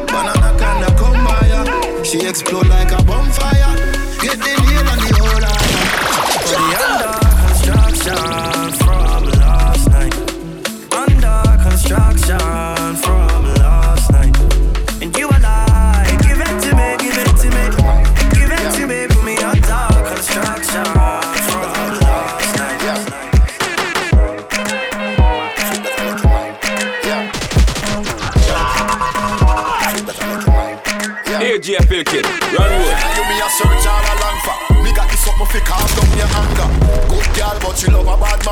Banana 0.06 0.58
can 0.58 0.82
a 0.82 0.98
come 0.98 1.24
by. 1.24 2.02
She 2.04 2.26
explode 2.26 2.68
like 2.68 2.92
a 2.92 3.02
bonfire. 3.04 3.76
Get 4.20 4.38
the 4.38 4.62
nail 4.66 4.73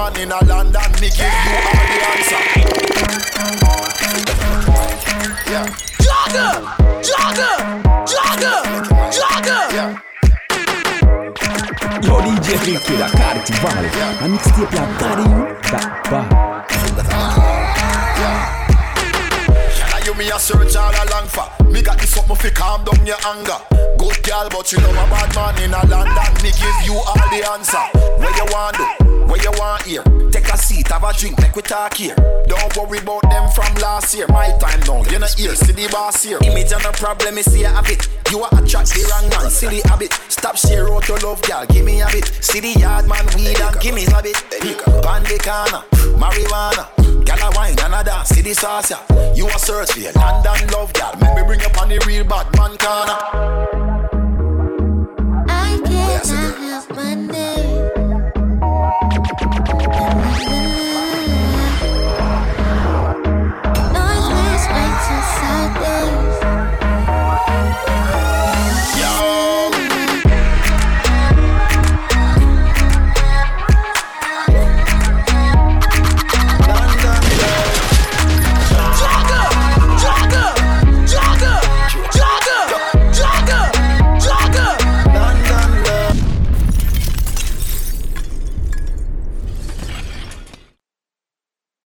love 0.03 0.15
a 0.15 0.15
bad 0.15 0.15
man 0.15 0.23
in 0.23 0.33
a 0.33 0.45
London 0.45 0.93
Me 1.01 1.09
give 1.11 1.19
you 1.19 1.57
all 1.69 1.85
the 1.91 1.99
answer 2.11 2.43
Yeah 5.51 5.67
Jogger, 6.03 6.53
jogger, 7.09 7.55
jogger, 8.11 8.59
jogger. 9.17 9.63
Yeah 9.73 9.91
Yo 12.03 12.15
DJ 12.21 12.49
Phil 12.59 12.81
Kid, 12.81 13.01
a 13.01 13.07
Carti 13.07 13.53
Valley. 13.63 13.91
La 14.21 14.27
mixtape 14.29 14.75
la 14.75 14.85
body. 14.99 15.27
Da 15.71 15.81
ba. 16.11 16.21
Now 19.91 19.99
you 20.05 20.15
me 20.15 20.25
a 20.31 20.39
search 20.39 20.77
all 20.77 20.91
along 20.91 21.29
for 21.29 21.49
Me 21.67 21.83
got 21.83 21.99
this 21.99 22.11
something 22.11 22.37
fi 22.37 22.51
calm 22.51 22.85
down 22.85 23.07
your 23.07 23.19
anger 23.27 23.59
Good 23.99 24.23
girl 24.25 24.49
but 24.51 24.67
she 24.67 24.77
love 24.77 24.91
a 24.91 25.07
bad 25.11 25.35
man 25.35 25.63
in 25.63 25.75
a 25.75 25.87
London 25.87 26.35
Me 26.43 26.51
give 26.51 26.87
you 26.87 26.95
all 26.95 27.29
the 27.31 27.49
answer 27.53 27.79
What 28.19 28.37
you 28.37 28.47
want 28.53 28.77
do? 28.77 29.02
What 29.33 29.43
you 29.45 29.51
want 29.53 29.83
here? 29.85 30.03
Take 30.31 30.53
a 30.53 30.59
seat, 30.59 30.89
have 30.89 31.05
a 31.05 31.13
drink, 31.15 31.41
make 31.41 31.57
we 31.57 31.63
talk 31.63 31.95
here 31.95 32.15
Don't 32.47 32.77
worry 32.77 32.99
about 32.99 33.23
them 33.23 33.49
from 33.53 33.73
last 33.77 34.15
year 34.15 34.27
My 34.29 34.53
time 34.59 34.81
now, 34.81 35.03
you 35.05 35.19
not 35.19 35.33
here, 35.33 35.55
see 35.55 35.73
the 35.73 35.89
boss 35.91 36.23
here 36.23 36.37
Image 36.43 36.71
and 36.71 36.83
no 36.85 36.93
problem, 36.93 37.37
me 37.37 37.43
see 37.43 37.65
a 37.65 37.73
bit. 37.83 38.07
You 38.31 38.43
are 38.43 38.51
a 38.53 38.63
attract 38.63 38.93
the 38.93 39.09
wrong 39.09 39.31
man, 39.31 39.51
silly 39.51 39.81
habit 39.87 40.13
Stop 40.29 40.59
share 40.59 40.93
out 40.93 41.09
your 41.09 41.19
love, 41.21 41.41
girl, 41.49 41.65
give 41.65 41.83
me 41.83 42.03
a 42.03 42.07
bit 42.13 42.27
See 42.45 42.61
the 42.61 42.79
yard 42.79 43.09
man, 43.09 43.25
weed 43.35 43.59
and 43.59 43.81
give 43.81 43.95
me 43.95 44.05
a 44.05 44.21
bit 44.21 44.37
Pan 45.01 45.25
the 45.25 45.41
corner, 45.41 45.81
marijuana 46.21 46.85
Girl 47.25 47.49
a 47.49 47.57
wine 47.57 47.81
and 47.81 47.95
a 47.95 48.05
dance, 48.05 48.29
see 48.29 48.43
the 48.43 48.53
sauce 48.53 48.91
ya. 48.91 48.99
You 49.35 49.49
a 49.49 49.59
search 49.59 49.93
for 49.93 50.01
your 50.01 50.13
London 50.13 50.69
love, 50.69 50.93
girl. 50.93 51.17
Make 51.23 51.37
me 51.37 51.43
bring 51.45 51.61
you 51.61 51.73
on 51.81 51.89
the 51.89 52.05
real 52.07 52.25
bad 52.25 52.55
man 52.55 52.77
corner. 52.77 53.17
I 55.49 55.81
cannot 55.87 56.59
help 56.59 56.89
but 56.91 57.92